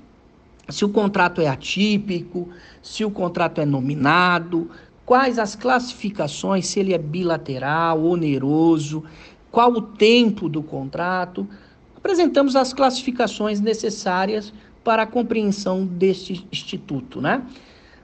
se 0.70 0.84
o 0.84 0.90
contrato 0.90 1.42
é 1.42 1.48
atípico, 1.48 2.50
se 2.82 3.06
o 3.06 3.12
contrato 3.12 3.62
é 3.62 3.66
nominado, 3.66 4.70
quais 5.06 5.40
as 5.40 5.56
classificações, 5.56 6.68
se 6.68 6.80
ele 6.80 6.94
é 6.94 6.98
bilateral, 6.98 8.04
oneroso, 8.04 9.04
qual 9.50 9.72
o 9.72 9.82
tempo 9.82 10.50
do 10.50 10.62
contrato. 10.62 11.48
Apresentamos 11.96 12.56
as 12.56 12.74
classificações 12.74 13.60
necessárias 13.60 14.54
para 14.84 15.04
a 15.04 15.08
compreensão 15.08 15.86
deste 15.86 16.48
instituto, 16.52 17.20
né? 17.22 17.44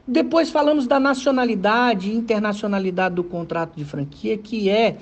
Depois 0.06 0.49
falamos 0.49 0.86
da 0.86 0.99
nacionalidade 0.99 2.10
e 2.10 2.15
internacionalidade 2.15 3.15
do 3.15 3.23
contrato 3.23 3.76
de 3.76 3.86
franquia, 3.86 4.38
que 4.38 4.69
é 4.69 4.97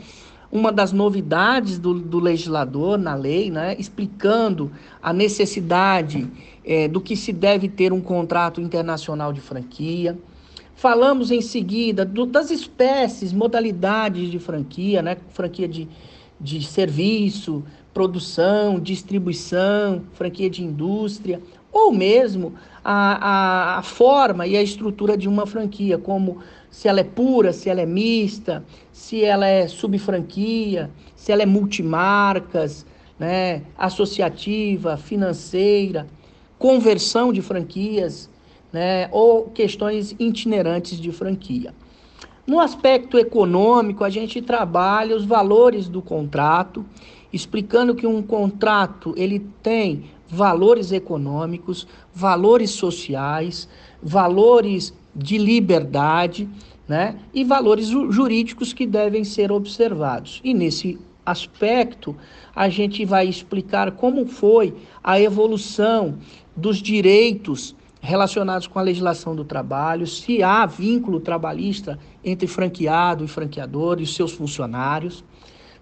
uma 0.52 0.72
das 0.72 0.92
novidades 0.92 1.80
do, 1.80 1.94
do 1.94 2.20
legislador 2.20 2.98
na 2.98 3.16
lei, 3.16 3.50
né, 3.50 3.76
explicando 3.80 4.72
a 5.02 5.14
necessidade 5.14 6.28
é, 6.66 6.88
do 6.88 7.00
que 7.00 7.16
se 7.16 7.32
deve 7.32 7.70
ter 7.70 7.94
um 7.94 8.02
contrato 8.02 8.60
internacional 8.60 9.32
de 9.32 9.40
franquia. 9.40 10.18
Falamos 10.76 11.32
em 11.32 11.42
seguida 11.42 12.04
do, 12.04 12.26
das 12.26 12.52
espécies, 12.52 13.32
modalidades 13.32 14.30
de 14.30 14.40
franquia, 14.40 15.02
né, 15.02 15.18
franquia 15.30 15.68
de, 15.68 15.88
de 16.40 16.62
serviço, 16.64 17.64
produção, 17.94 18.80
distribuição, 18.80 20.04
franquia 20.14 20.50
de 20.50 20.64
indústria, 20.64 21.42
ou 21.72 21.94
mesmo 21.94 22.54
a, 22.84 23.76
a, 23.76 23.78
a, 23.80 23.82
forma 23.82 24.46
e 24.46 24.58
a 24.58 24.62
estrutura 24.62 25.16
de 25.16 25.30
uma 25.30 25.46
franquia, 25.46 25.98
como 25.98 26.40
se 26.72 26.88
ela 26.88 27.02
é 27.02 27.04
pura, 27.04 27.52
se 27.52 27.70
ela 27.70 27.82
é 27.82 27.86
mista, 27.86 28.64
se 28.94 29.24
ela 29.24 29.46
é 29.46 29.68
subfranquia, 29.68 30.90
se 31.16 31.32
ela 31.32 31.44
é 31.44 31.46
multimarcas, 31.46 32.86
né, 33.20 33.62
associativa, 33.78 34.98
financeira, 34.98 36.08
conversão 36.58 37.34
de 37.34 37.42
franquias, 37.42 38.30
né, 38.72 39.10
ou 39.12 39.50
questões 39.50 40.16
itinerantes 40.18 41.00
de 41.00 41.12
franquia. 41.12 41.74
No 42.48 42.60
aspecto 42.60 43.20
econômico, 43.20 44.04
a 44.04 44.10
gente 44.10 44.42
trabalha 44.42 45.16
os 45.16 45.26
valores 45.26 45.88
do 45.88 46.02
contrato, 46.02 46.86
explicando 47.32 47.94
que 47.94 48.08
um 48.08 48.22
contrato 48.22 49.14
ele 49.18 49.40
tem 49.62 50.06
valores 50.28 50.92
econômicos, 50.92 51.86
valores 52.14 52.72
sociais, 52.72 53.68
valores 54.02 54.94
de 55.16 55.38
liberdade, 55.38 56.48
né? 56.88 57.18
E 57.34 57.44
valores 57.44 57.88
jurídicos 57.88 58.74
que 58.74 58.86
devem 58.86 59.24
ser 59.24 59.52
observados. 59.52 60.42
E 60.44 60.54
nesse 60.54 61.00
aspecto, 61.26 62.16
a 62.56 62.68
gente 62.70 63.06
vai 63.06 63.28
explicar 63.28 63.92
como 63.92 64.26
foi 64.26 64.74
a 65.04 65.20
evolução 65.20 66.18
dos 66.56 66.78
direitos 66.78 67.76
relacionados 68.02 68.66
com 68.66 68.80
a 68.80 68.82
legislação 68.82 69.36
do 69.36 69.46
trabalho, 69.46 70.08
se 70.08 70.42
há 70.42 70.66
vínculo 70.66 71.20
trabalhista 71.20 72.00
entre 72.24 72.48
franqueado 72.48 73.24
e 73.24 73.28
franqueador 73.28 74.02
e 74.02 74.08
seus 74.08 74.32
funcionários. 74.32 75.24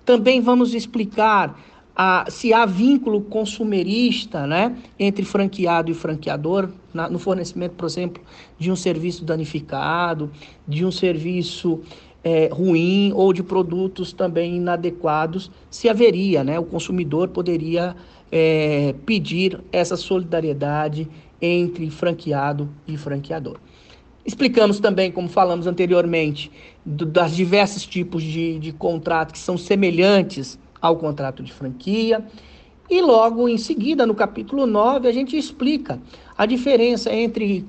Também 0.03 0.41
vamos 0.41 0.73
explicar 0.73 1.57
a, 2.01 2.27
se 2.29 2.53
há 2.53 2.65
vínculo 2.65 3.19
consumerista 3.19 4.47
né, 4.47 4.73
entre 4.97 5.25
franqueado 5.25 5.91
e 5.91 5.93
franqueador, 5.93 6.69
na, 6.93 7.09
no 7.09 7.19
fornecimento, 7.19 7.73
por 7.73 7.87
exemplo, 7.87 8.23
de 8.57 8.71
um 8.71 8.75
serviço 8.77 9.25
danificado, 9.25 10.31
de 10.65 10.85
um 10.85 10.91
serviço 10.91 11.81
é, 12.23 12.47
ruim 12.53 13.11
ou 13.13 13.33
de 13.33 13.43
produtos 13.43 14.13
também 14.13 14.55
inadequados, 14.55 15.51
se 15.69 15.89
haveria, 15.89 16.41
né, 16.41 16.57
o 16.57 16.63
consumidor 16.63 17.27
poderia 17.27 17.93
é, 18.31 18.95
pedir 19.05 19.59
essa 19.69 19.97
solidariedade 19.97 21.05
entre 21.41 21.89
franqueado 21.89 22.69
e 22.87 22.95
franqueador. 22.95 23.57
Explicamos 24.25 24.79
também, 24.79 25.11
como 25.11 25.27
falamos 25.27 25.67
anteriormente, 25.67 26.49
do, 26.85 27.05
das 27.05 27.35
diversos 27.35 27.85
tipos 27.85 28.23
de, 28.23 28.57
de 28.57 28.71
contratos 28.71 29.33
que 29.33 29.39
são 29.39 29.57
semelhantes 29.57 30.57
ao 30.81 30.95
contrato 30.95 31.43
de 31.43 31.51
franquia. 31.51 32.25
E 32.89 33.01
logo 33.01 33.47
em 33.47 33.57
seguida, 33.57 34.05
no 34.05 34.15
capítulo 34.15 34.65
9, 34.65 35.07
a 35.07 35.11
gente 35.11 35.37
explica 35.37 35.99
a 36.37 36.45
diferença 36.45 37.13
entre 37.13 37.65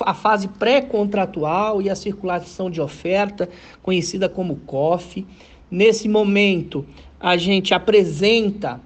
a 0.00 0.14
fase 0.14 0.48
pré-contratual 0.48 1.82
e 1.82 1.90
a 1.90 1.94
circulação 1.94 2.70
de 2.70 2.80
oferta, 2.80 3.48
conhecida 3.82 4.28
como 4.28 4.56
COF. 4.56 5.26
Nesse 5.70 6.08
momento, 6.08 6.84
a 7.18 7.36
gente 7.36 7.74
apresenta 7.74 8.80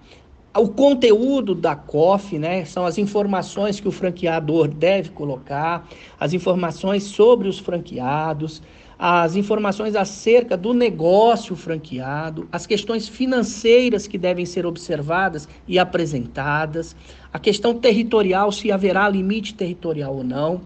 o 0.56 0.68
conteúdo 0.68 1.54
da 1.54 1.74
COF, 1.74 2.38
né, 2.38 2.64
são 2.64 2.86
as 2.86 2.96
informações 2.96 3.80
que 3.80 3.88
o 3.88 3.92
franqueador 3.92 4.68
deve 4.68 5.10
colocar, 5.10 5.88
as 6.18 6.32
informações 6.32 7.02
sobre 7.02 7.48
os 7.48 7.58
franqueados, 7.58 8.62
as 8.98 9.34
informações 9.36 9.96
acerca 9.96 10.56
do 10.56 10.72
negócio 10.72 11.56
franqueado, 11.56 12.48
as 12.52 12.66
questões 12.66 13.08
financeiras 13.08 14.06
que 14.06 14.16
devem 14.16 14.46
ser 14.46 14.64
observadas 14.64 15.48
e 15.66 15.78
apresentadas, 15.78 16.94
a 17.32 17.38
questão 17.38 17.74
territorial, 17.74 18.52
se 18.52 18.70
haverá 18.70 19.08
limite 19.08 19.54
territorial 19.54 20.16
ou 20.16 20.24
não, 20.24 20.60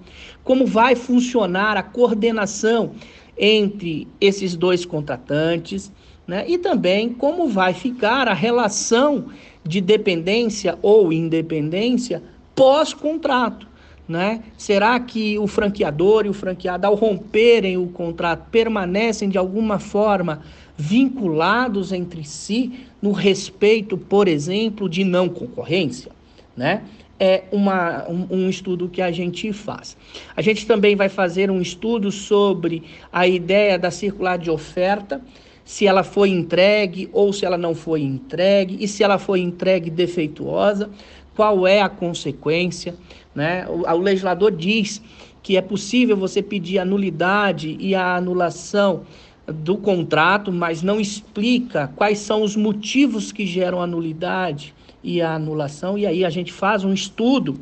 como 0.44 0.66
vai 0.66 0.94
funcionar 0.94 1.76
a 1.76 1.82
coordenação 1.82 2.92
entre 3.36 4.06
esses 4.20 4.54
dois 4.54 4.84
contratantes, 4.84 5.90
né? 6.26 6.44
e 6.46 6.58
também 6.58 7.08
como 7.08 7.48
vai 7.48 7.72
ficar 7.72 8.28
a 8.28 8.34
relação 8.34 9.26
de 9.64 9.80
dependência 9.80 10.78
ou 10.82 11.12
independência 11.12 12.22
pós-contrato. 12.54 13.66
Né? 14.08 14.42
Será 14.56 14.98
que 14.98 15.38
o 15.38 15.46
franqueador 15.46 16.24
e 16.24 16.30
o 16.30 16.32
franqueado, 16.32 16.86
ao 16.86 16.94
romperem 16.94 17.76
o 17.76 17.88
contrato, 17.88 18.48
permanecem 18.50 19.28
de 19.28 19.36
alguma 19.36 19.78
forma 19.78 20.40
vinculados 20.78 21.92
entre 21.92 22.24
si 22.24 22.86
no 23.02 23.12
respeito, 23.12 23.98
por 23.98 24.26
exemplo, 24.26 24.88
de 24.88 25.04
não 25.04 25.28
concorrência? 25.28 26.10
Né? 26.56 26.84
É 27.20 27.44
uma, 27.52 28.08
um, 28.08 28.26
um 28.30 28.48
estudo 28.48 28.88
que 28.88 29.02
a 29.02 29.12
gente 29.12 29.52
faz. 29.52 29.94
A 30.34 30.40
gente 30.40 30.66
também 30.66 30.96
vai 30.96 31.10
fazer 31.10 31.50
um 31.50 31.60
estudo 31.60 32.10
sobre 32.10 32.84
a 33.12 33.28
ideia 33.28 33.78
da 33.78 33.90
circular 33.90 34.38
de 34.38 34.50
oferta, 34.50 35.20
se 35.66 35.86
ela 35.86 36.02
foi 36.02 36.30
entregue 36.30 37.10
ou 37.12 37.30
se 37.30 37.44
ela 37.44 37.58
não 37.58 37.74
foi 37.74 38.00
entregue, 38.00 38.78
e 38.80 38.88
se 38.88 39.04
ela 39.04 39.18
foi 39.18 39.40
entregue 39.40 39.90
defeituosa, 39.90 40.88
qual 41.36 41.66
é 41.66 41.82
a 41.82 41.88
consequência. 41.88 42.96
Né? 43.38 43.64
O, 43.68 43.88
o 43.88 43.98
legislador 44.00 44.50
diz 44.50 45.00
que 45.44 45.56
é 45.56 45.62
possível 45.62 46.16
você 46.16 46.42
pedir 46.42 46.80
a 46.80 46.84
nulidade 46.84 47.76
e 47.78 47.94
a 47.94 48.16
anulação 48.16 49.02
do 49.46 49.76
contrato, 49.76 50.50
mas 50.50 50.82
não 50.82 51.00
explica 51.00 51.86
quais 51.94 52.18
são 52.18 52.42
os 52.42 52.56
motivos 52.56 53.30
que 53.30 53.46
geram 53.46 53.80
a 53.80 53.86
nulidade 53.86 54.74
e 55.04 55.22
a 55.22 55.34
anulação, 55.36 55.96
e 55.96 56.04
aí 56.04 56.24
a 56.24 56.30
gente 56.30 56.52
faz 56.52 56.82
um 56.82 56.92
estudo 56.92 57.60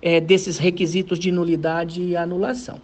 é, 0.00 0.18
desses 0.18 0.56
requisitos 0.56 1.18
de 1.18 1.30
nulidade 1.30 2.02
e 2.02 2.16
anulação. 2.16 2.80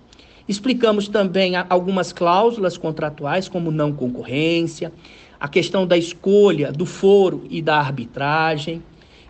Explicamos 0.46 1.08
também 1.08 1.54
algumas 1.56 2.12
cláusulas 2.12 2.76
contratuais, 2.76 3.48
como 3.48 3.70
não 3.70 3.90
concorrência, 3.90 4.92
a 5.40 5.48
questão 5.48 5.86
da 5.86 5.96
escolha 5.96 6.70
do 6.70 6.84
foro 6.84 7.46
e 7.48 7.62
da 7.62 7.78
arbitragem. 7.78 8.82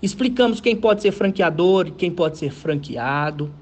Explicamos 0.02 0.60
quem 0.60 0.76
pode 0.76 1.02
ser 1.02 1.12
franqueador 1.12 1.88
e 1.88 1.90
quem 1.90 2.10
pode 2.10 2.38
ser 2.38 2.50
franqueado. 2.50 3.52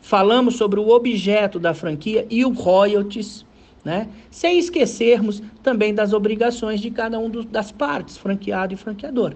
Falamos 0.00 0.56
sobre 0.56 0.78
o 0.78 0.88
objeto 0.88 1.58
da 1.58 1.74
franquia 1.74 2.26
e 2.30 2.44
o 2.44 2.52
royalties, 2.52 3.44
né? 3.84 4.08
sem 4.30 4.58
esquecermos 4.58 5.42
também 5.62 5.94
das 5.94 6.12
obrigações 6.12 6.80
de 6.80 6.90
cada 6.90 7.18
um 7.18 7.30
das 7.44 7.72
partes, 7.72 8.16
franqueado 8.16 8.74
e 8.74 8.76
franqueador. 8.76 9.34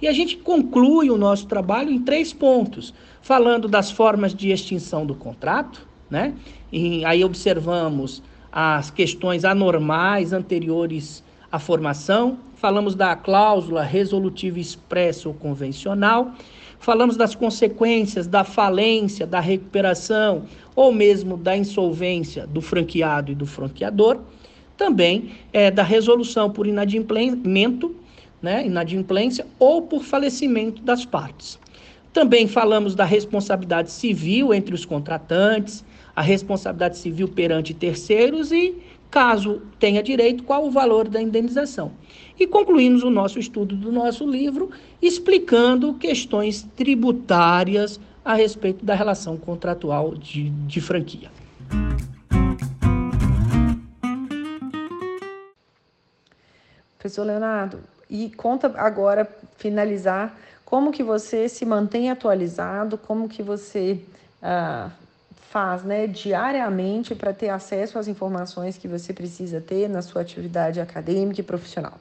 E 0.00 0.06
a 0.06 0.12
gente 0.12 0.36
conclui 0.36 1.10
o 1.10 1.18
nosso 1.18 1.46
trabalho 1.46 1.90
em 1.90 2.00
três 2.00 2.32
pontos, 2.32 2.94
falando 3.20 3.66
das 3.66 3.90
formas 3.90 4.32
de 4.32 4.50
extinção 4.50 5.04
do 5.04 5.14
contrato, 5.14 5.86
né? 6.08 6.34
E 6.72 7.04
aí 7.04 7.24
observamos 7.24 8.22
as 8.52 8.90
questões 8.90 9.44
anormais 9.44 10.32
anteriores 10.32 11.24
à 11.50 11.58
formação, 11.58 12.38
falamos 12.58 12.96
da 12.96 13.14
cláusula 13.14 13.82
resolutiva 13.82 14.58
expressa 14.58 15.28
ou 15.28 15.34
convencional, 15.34 16.32
falamos 16.80 17.16
das 17.16 17.34
consequências 17.34 18.26
da 18.26 18.42
falência, 18.42 19.26
da 19.26 19.38
recuperação 19.38 20.42
ou 20.74 20.92
mesmo 20.92 21.36
da 21.36 21.56
insolvência 21.56 22.46
do 22.46 22.60
franqueado 22.60 23.30
e 23.30 23.34
do 23.34 23.46
franqueador, 23.46 24.18
também 24.76 25.30
é, 25.52 25.70
da 25.70 25.84
resolução 25.84 26.50
por 26.50 26.66
inadimplemento, 26.66 27.94
né, 28.42 28.66
inadimplência 28.66 29.46
ou 29.58 29.82
por 29.82 30.02
falecimento 30.02 30.82
das 30.82 31.04
partes. 31.04 31.58
Também 32.12 32.48
falamos 32.48 32.94
da 32.94 33.04
responsabilidade 33.04 33.92
civil 33.92 34.52
entre 34.52 34.74
os 34.74 34.84
contratantes, 34.84 35.84
a 36.14 36.22
responsabilidade 36.22 36.98
civil 36.98 37.28
perante 37.28 37.72
terceiros 37.72 38.50
e, 38.50 38.74
caso 39.10 39.62
tenha 39.78 40.02
direito, 40.02 40.44
qual 40.44 40.66
o 40.66 40.70
valor 40.70 41.08
da 41.08 41.20
indenização. 41.20 41.92
E 42.38 42.46
concluímos 42.46 43.02
o 43.02 43.10
nosso 43.10 43.38
estudo 43.38 43.74
do 43.74 43.90
nosso 43.90 44.28
livro 44.28 44.70
explicando 45.00 45.94
questões 45.94 46.66
tributárias 46.76 48.00
a 48.24 48.34
respeito 48.34 48.84
da 48.84 48.94
relação 48.94 49.36
contratual 49.36 50.14
de, 50.14 50.50
de 50.50 50.80
franquia. 50.80 51.30
Professor 56.98 57.24
Leonardo, 57.24 57.80
e 58.10 58.30
conta 58.30 58.72
agora, 58.76 59.26
finalizar, 59.56 60.36
como 60.64 60.92
que 60.92 61.02
você 61.02 61.48
se 61.48 61.64
mantém 61.64 62.10
atualizado, 62.10 62.98
como 62.98 63.28
que 63.28 63.42
você 63.42 64.00
ah, 64.42 64.90
faz 65.50 65.82
né, 65.82 66.06
diariamente 66.06 67.14
para 67.14 67.32
ter 67.32 67.48
acesso 67.48 67.98
às 67.98 68.06
informações 68.06 68.76
que 68.76 68.86
você 68.86 69.12
precisa 69.12 69.60
ter 69.60 69.88
na 69.88 70.02
sua 70.02 70.20
atividade 70.20 70.80
acadêmica 70.80 71.40
e 71.40 71.44
profissional? 71.44 71.94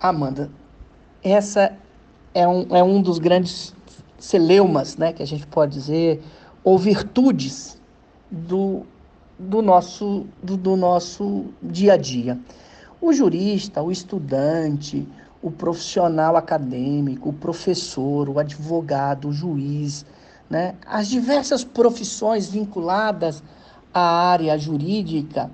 Amanda, 0.00 0.50
essa 1.22 1.72
é 2.32 2.46
um, 2.46 2.76
é 2.76 2.82
um 2.82 3.02
dos 3.02 3.18
grandes 3.18 3.74
celeumas, 4.18 4.96
né, 4.96 5.12
que 5.12 5.22
a 5.22 5.26
gente 5.26 5.46
pode 5.46 5.72
dizer, 5.72 6.22
ou 6.62 6.78
virtudes 6.78 7.80
do, 8.30 8.86
do, 9.36 9.60
nosso, 9.60 10.24
do, 10.40 10.56
do 10.56 10.76
nosso 10.76 11.46
dia 11.60 11.94
a 11.94 11.96
dia. 11.96 12.38
O 13.00 13.12
jurista, 13.12 13.82
o 13.82 13.90
estudante, 13.90 15.08
o 15.42 15.50
profissional 15.50 16.36
acadêmico, 16.36 17.30
o 17.30 17.32
professor, 17.32 18.28
o 18.28 18.38
advogado, 18.38 19.28
o 19.28 19.32
juiz, 19.32 20.06
né? 20.52 20.74
As 20.84 21.08
diversas 21.08 21.64
profissões 21.64 22.46
vinculadas 22.46 23.42
à 23.92 24.02
área 24.02 24.58
jurídica, 24.58 25.50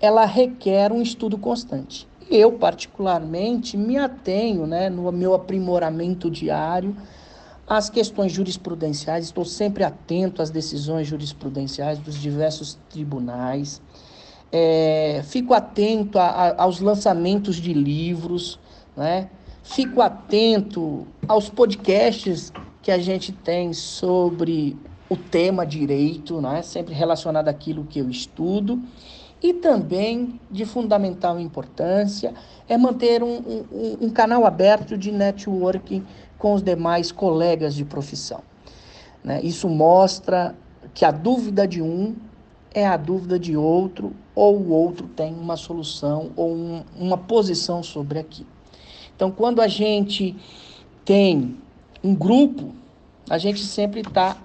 ela 0.00 0.24
requer 0.24 0.92
um 0.92 1.02
estudo 1.02 1.36
constante. 1.36 2.06
Eu, 2.30 2.52
particularmente, 2.52 3.76
me 3.76 3.98
atenho 3.98 4.64
né, 4.64 4.88
no 4.88 5.10
meu 5.10 5.34
aprimoramento 5.34 6.30
diário 6.30 6.96
às 7.66 7.90
questões 7.90 8.30
jurisprudenciais, 8.30 9.24
estou 9.24 9.44
sempre 9.44 9.82
atento 9.82 10.40
às 10.40 10.50
decisões 10.50 11.08
jurisprudenciais 11.08 11.98
dos 11.98 12.14
diversos 12.14 12.78
tribunais, 12.88 13.82
é, 14.52 15.20
fico 15.24 15.52
atento 15.52 16.16
a, 16.16 16.26
a, 16.26 16.62
aos 16.62 16.78
lançamentos 16.78 17.56
de 17.56 17.74
livros, 17.74 18.60
né? 18.96 19.28
fico 19.64 20.00
atento 20.00 21.08
aos 21.26 21.50
podcasts 21.50 22.52
que 22.82 22.90
a 22.90 22.98
gente 22.98 23.32
tem 23.32 23.72
sobre 23.72 24.76
o 25.08 25.16
tema 25.16 25.66
direito, 25.66 26.40
né? 26.40 26.62
sempre 26.62 26.94
relacionado 26.94 27.48
àquilo 27.48 27.84
que 27.84 27.98
eu 27.98 28.10
estudo, 28.10 28.80
e 29.42 29.54
também 29.54 30.40
de 30.50 30.64
fundamental 30.64 31.38
importância 31.38 32.34
é 32.68 32.76
manter 32.76 33.22
um, 33.22 33.36
um, 33.36 33.96
um 34.02 34.10
canal 34.10 34.44
aberto 34.44 34.98
de 34.98 35.12
networking 35.12 36.04
com 36.36 36.54
os 36.54 36.62
demais 36.62 37.12
colegas 37.12 37.74
de 37.74 37.84
profissão. 37.84 38.42
Né? 39.22 39.40
Isso 39.42 39.68
mostra 39.68 40.54
que 40.92 41.04
a 41.04 41.10
dúvida 41.10 41.66
de 41.66 41.80
um 41.80 42.16
é 42.72 42.86
a 42.86 42.96
dúvida 42.96 43.38
de 43.38 43.56
outro, 43.56 44.12
ou 44.34 44.56
o 44.56 44.70
outro 44.70 45.08
tem 45.08 45.34
uma 45.34 45.56
solução 45.56 46.30
ou 46.36 46.52
um, 46.52 46.82
uma 46.96 47.16
posição 47.16 47.82
sobre 47.82 48.18
aquilo. 48.18 48.48
Então, 49.16 49.30
quando 49.30 49.60
a 49.60 49.66
gente 49.66 50.36
tem 51.04 51.56
um 52.02 52.14
grupo, 52.14 52.72
a 53.28 53.38
gente 53.38 53.60
sempre 53.64 54.00
está 54.00 54.36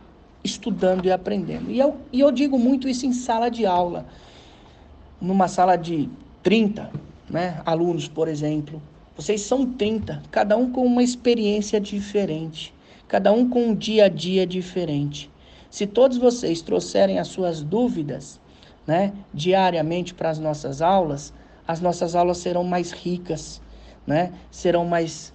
estudando 0.44 1.06
e 1.06 1.12
aprendendo. 1.12 1.72
E 1.72 1.80
eu, 1.80 1.98
e 2.12 2.20
eu 2.20 2.32
digo 2.32 2.60
muito 2.60 2.88
isso 2.88 3.06
em 3.06 3.14
sala 3.14 3.50
de 3.50 3.66
aula. 3.66 4.06
Numa 5.22 5.48
sala 5.48 5.76
de 5.76 6.10
30 6.42 6.92
né, 7.30 7.62
alunos, 7.66 8.08
por 8.08 8.28
exemplo. 8.28 8.82
Vocês 9.16 9.42
são 9.42 9.66
30, 9.66 10.24
cada 10.32 10.58
um 10.58 10.72
com 10.72 10.86
uma 10.86 11.04
experiência 11.04 11.80
diferente, 11.80 12.74
cada 13.08 13.32
um 13.32 13.48
com 13.48 13.68
um 13.68 13.76
dia 13.76 14.06
a 14.06 14.10
dia 14.10 14.46
diferente. 14.46 15.30
Se 15.70 15.86
todos 15.86 16.18
vocês 16.18 16.62
trouxerem 16.62 17.20
as 17.20 17.28
suas 17.28 17.62
dúvidas 17.62 18.40
né, 18.88 19.14
diariamente 19.34 20.14
para 20.14 20.30
as 20.30 20.40
nossas 20.40 20.82
aulas, 20.82 21.34
as 21.68 21.80
nossas 21.80 22.16
aulas 22.16 22.40
serão 22.40 22.64
mais 22.64 22.92
ricas, 22.92 23.62
né, 24.06 24.34
serão 24.52 24.86
mais 24.86 25.32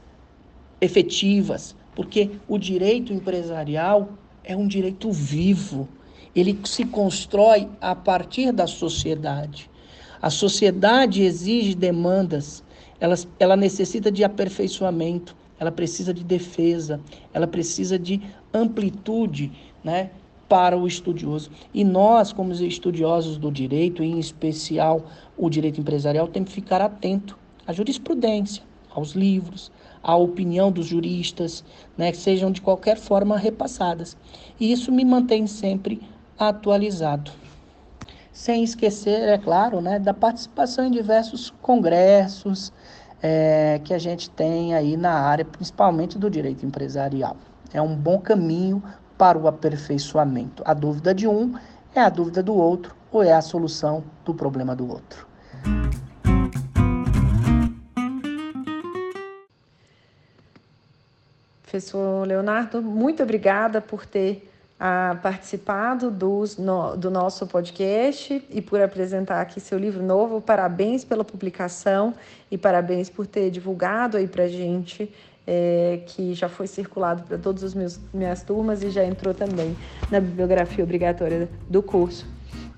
efetivas, 0.81 1.75
porque 1.99 2.31
o 2.47 2.57
direito 2.57 3.13
empresarial 3.13 4.11
é 4.45 4.57
um 4.57 4.69
direito 4.69 5.11
vivo. 5.11 5.89
Ele 6.33 6.57
se 6.65 6.85
constrói 6.85 7.69
a 7.81 7.93
partir 7.93 8.53
da 8.53 8.69
sociedade. 8.69 9.69
A 10.23 10.31
sociedade 10.31 11.23
exige 11.23 11.75
demandas, 11.75 12.63
ela, 13.01 13.17
ela 13.41 13.57
necessita 13.57 14.13
de 14.13 14.23
aperfeiçoamento, 14.23 15.35
ela 15.59 15.73
precisa 15.73 16.15
de 16.15 16.23
defesa, 16.23 17.01
ela 17.35 17.49
precisa 17.49 17.99
de 17.99 18.23
amplitude, 18.55 19.51
né? 19.83 20.11
Para 20.49 20.79
o 20.79 20.87
estudioso. 20.87 21.51
E 21.75 21.83
nós, 21.83 22.33
como 22.33 22.53
estudiosos 22.53 23.37
do 23.37 23.51
direito, 23.51 24.05
em 24.05 24.21
especial 24.21 25.05
o 25.37 25.51
direito 25.51 25.81
empresarial, 25.81 26.29
temos 26.29 26.51
que 26.51 26.55
ficar 26.55 26.81
atento 26.81 27.37
à 27.67 27.73
jurisprudência, 27.73 28.63
aos 28.89 29.17
livros, 29.17 29.73
à 30.09 30.17
opinião 30.17 30.73
dos 30.73 30.87
juristas, 30.87 31.63
né, 31.95 32.11
que 32.11 32.17
sejam 32.17 32.51
de 32.51 32.63
qualquer 32.63 32.97
forma 32.97 33.37
repassadas. 33.37 34.17
E 34.59 34.73
isso 34.73 34.91
me 34.91 35.05
mantém 35.05 35.47
sempre 35.47 36.01
atualizado. 36.39 37.31
Sem 38.33 38.65
esquecer, 38.65 39.29
é 39.29 39.37
claro, 39.37 39.83
né, 39.83 39.99
da 39.99 40.15
participação 40.15 40.87
em 40.87 40.91
diversos 40.91 41.51
congressos 41.61 42.73
é, 43.23 43.83
que 43.85 43.93
a 43.93 43.99
gente 43.99 44.31
tem 44.31 44.75
aí 44.75 44.97
na 44.97 45.13
área, 45.13 45.45
principalmente 45.45 46.17
do 46.17 46.31
direito 46.31 46.65
empresarial. 46.65 47.37
É 47.71 47.83
um 47.83 47.95
bom 47.95 48.19
caminho 48.19 48.83
para 49.19 49.37
o 49.37 49.47
aperfeiçoamento. 49.47 50.63
A 50.65 50.73
dúvida 50.73 51.15
de 51.15 51.29
um 51.29 51.53
é 51.95 52.01
a 52.01 52.09
dúvida 52.09 52.43
do 52.43 52.55
outro 52.55 52.97
ou 53.13 53.23
é 53.23 53.35
a 53.35 53.43
solução 53.43 54.03
do 54.25 54.33
problema 54.33 54.75
do 54.75 54.89
outro. 54.89 55.29
Professor 61.69 62.27
Leonardo, 62.27 62.81
muito 62.81 63.23
obrigada 63.23 63.79
por 63.79 64.07
ter 64.07 64.51
ah, 64.81 65.19
participado 65.23 66.11
dos, 66.11 66.57
no, 66.57 66.97
do 66.97 67.11
nosso 67.11 67.47
podcast 67.47 68.43
e 68.49 68.62
por 68.62 68.81
apresentar 68.81 69.43
aqui 69.43 69.61
seu 69.61 69.79
livro 69.79 70.03
novo. 70.03 70.41
Parabéns 70.41 71.05
pela 71.05 71.23
publicação 71.23 72.14
e 72.51 72.57
parabéns 72.57 73.11
por 73.11 73.27
ter 73.27 73.51
divulgado 73.51 74.16
aí 74.16 74.27
para 74.27 74.49
gente, 74.49 75.12
é, 75.47 76.01
que 76.07 76.33
já 76.33 76.49
foi 76.49 76.66
circulado 76.66 77.25
para 77.25 77.37
todas 77.37 77.62
as 77.62 77.75
meus, 77.75 78.01
minhas 78.14 78.43
turmas 78.43 78.83
e 78.83 78.89
já 78.89 79.05
entrou 79.05 79.35
também 79.35 79.77
na 80.11 80.21
bibliografia 80.21 80.83
obrigatória 80.83 81.51
do 81.69 81.83
curso. 81.83 82.27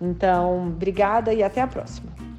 Então, 0.01 0.66
obrigada 0.66 1.32
e 1.32 1.45
até 1.45 1.61
a 1.61 1.66
próxima. 1.68 2.30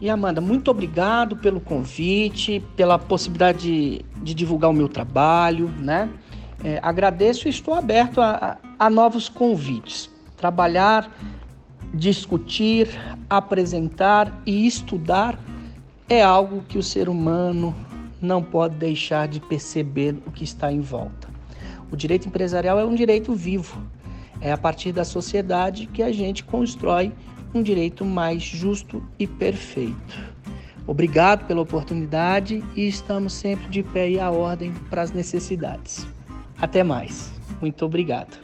E 0.00 0.10
Amanda, 0.10 0.40
muito 0.40 0.70
obrigado 0.70 1.36
pelo 1.36 1.60
convite, 1.60 2.62
pela 2.76 2.98
possibilidade 2.98 3.58
de, 3.58 4.04
de 4.22 4.34
divulgar 4.34 4.70
o 4.70 4.74
meu 4.74 4.88
trabalho, 4.88 5.68
né? 5.78 6.10
É, 6.62 6.80
agradeço 6.82 7.46
e 7.46 7.50
estou 7.50 7.74
aberto 7.74 8.20
a, 8.20 8.58
a, 8.78 8.86
a 8.86 8.90
novos 8.90 9.28
convites. 9.28 10.10
Trabalhar, 10.36 11.10
discutir, 11.92 12.88
apresentar 13.30 14.42
e 14.44 14.66
estudar 14.66 15.38
é 16.08 16.22
algo 16.22 16.62
que 16.68 16.76
o 16.76 16.82
ser 16.82 17.08
humano 17.08 17.74
não 18.20 18.42
pode 18.42 18.76
deixar 18.76 19.28
de 19.28 19.40
perceber 19.40 20.16
o 20.26 20.30
que 20.30 20.44
está 20.44 20.72
em 20.72 20.80
volta. 20.80 21.28
O 21.90 21.96
direito 21.96 22.26
empresarial 22.26 22.78
é 22.78 22.84
um 22.84 22.94
direito 22.94 23.34
vivo. 23.34 23.80
É 24.40 24.52
a 24.52 24.58
partir 24.58 24.92
da 24.92 25.04
sociedade 25.04 25.86
que 25.86 26.02
a 26.02 26.10
gente 26.10 26.44
constrói 26.44 27.12
um 27.54 27.62
direito 27.62 28.04
mais 28.04 28.42
justo 28.42 29.02
e 29.18 29.26
perfeito. 29.26 30.34
Obrigado 30.86 31.46
pela 31.46 31.62
oportunidade 31.62 32.62
e 32.76 32.86
estamos 32.86 33.32
sempre 33.32 33.68
de 33.68 33.82
pé 33.82 34.10
e 34.10 34.20
à 34.20 34.30
ordem 34.30 34.72
para 34.90 35.02
as 35.02 35.12
necessidades. 35.12 36.06
Até 36.60 36.82
mais. 36.82 37.32
Muito 37.60 37.84
obrigado. 37.84 38.43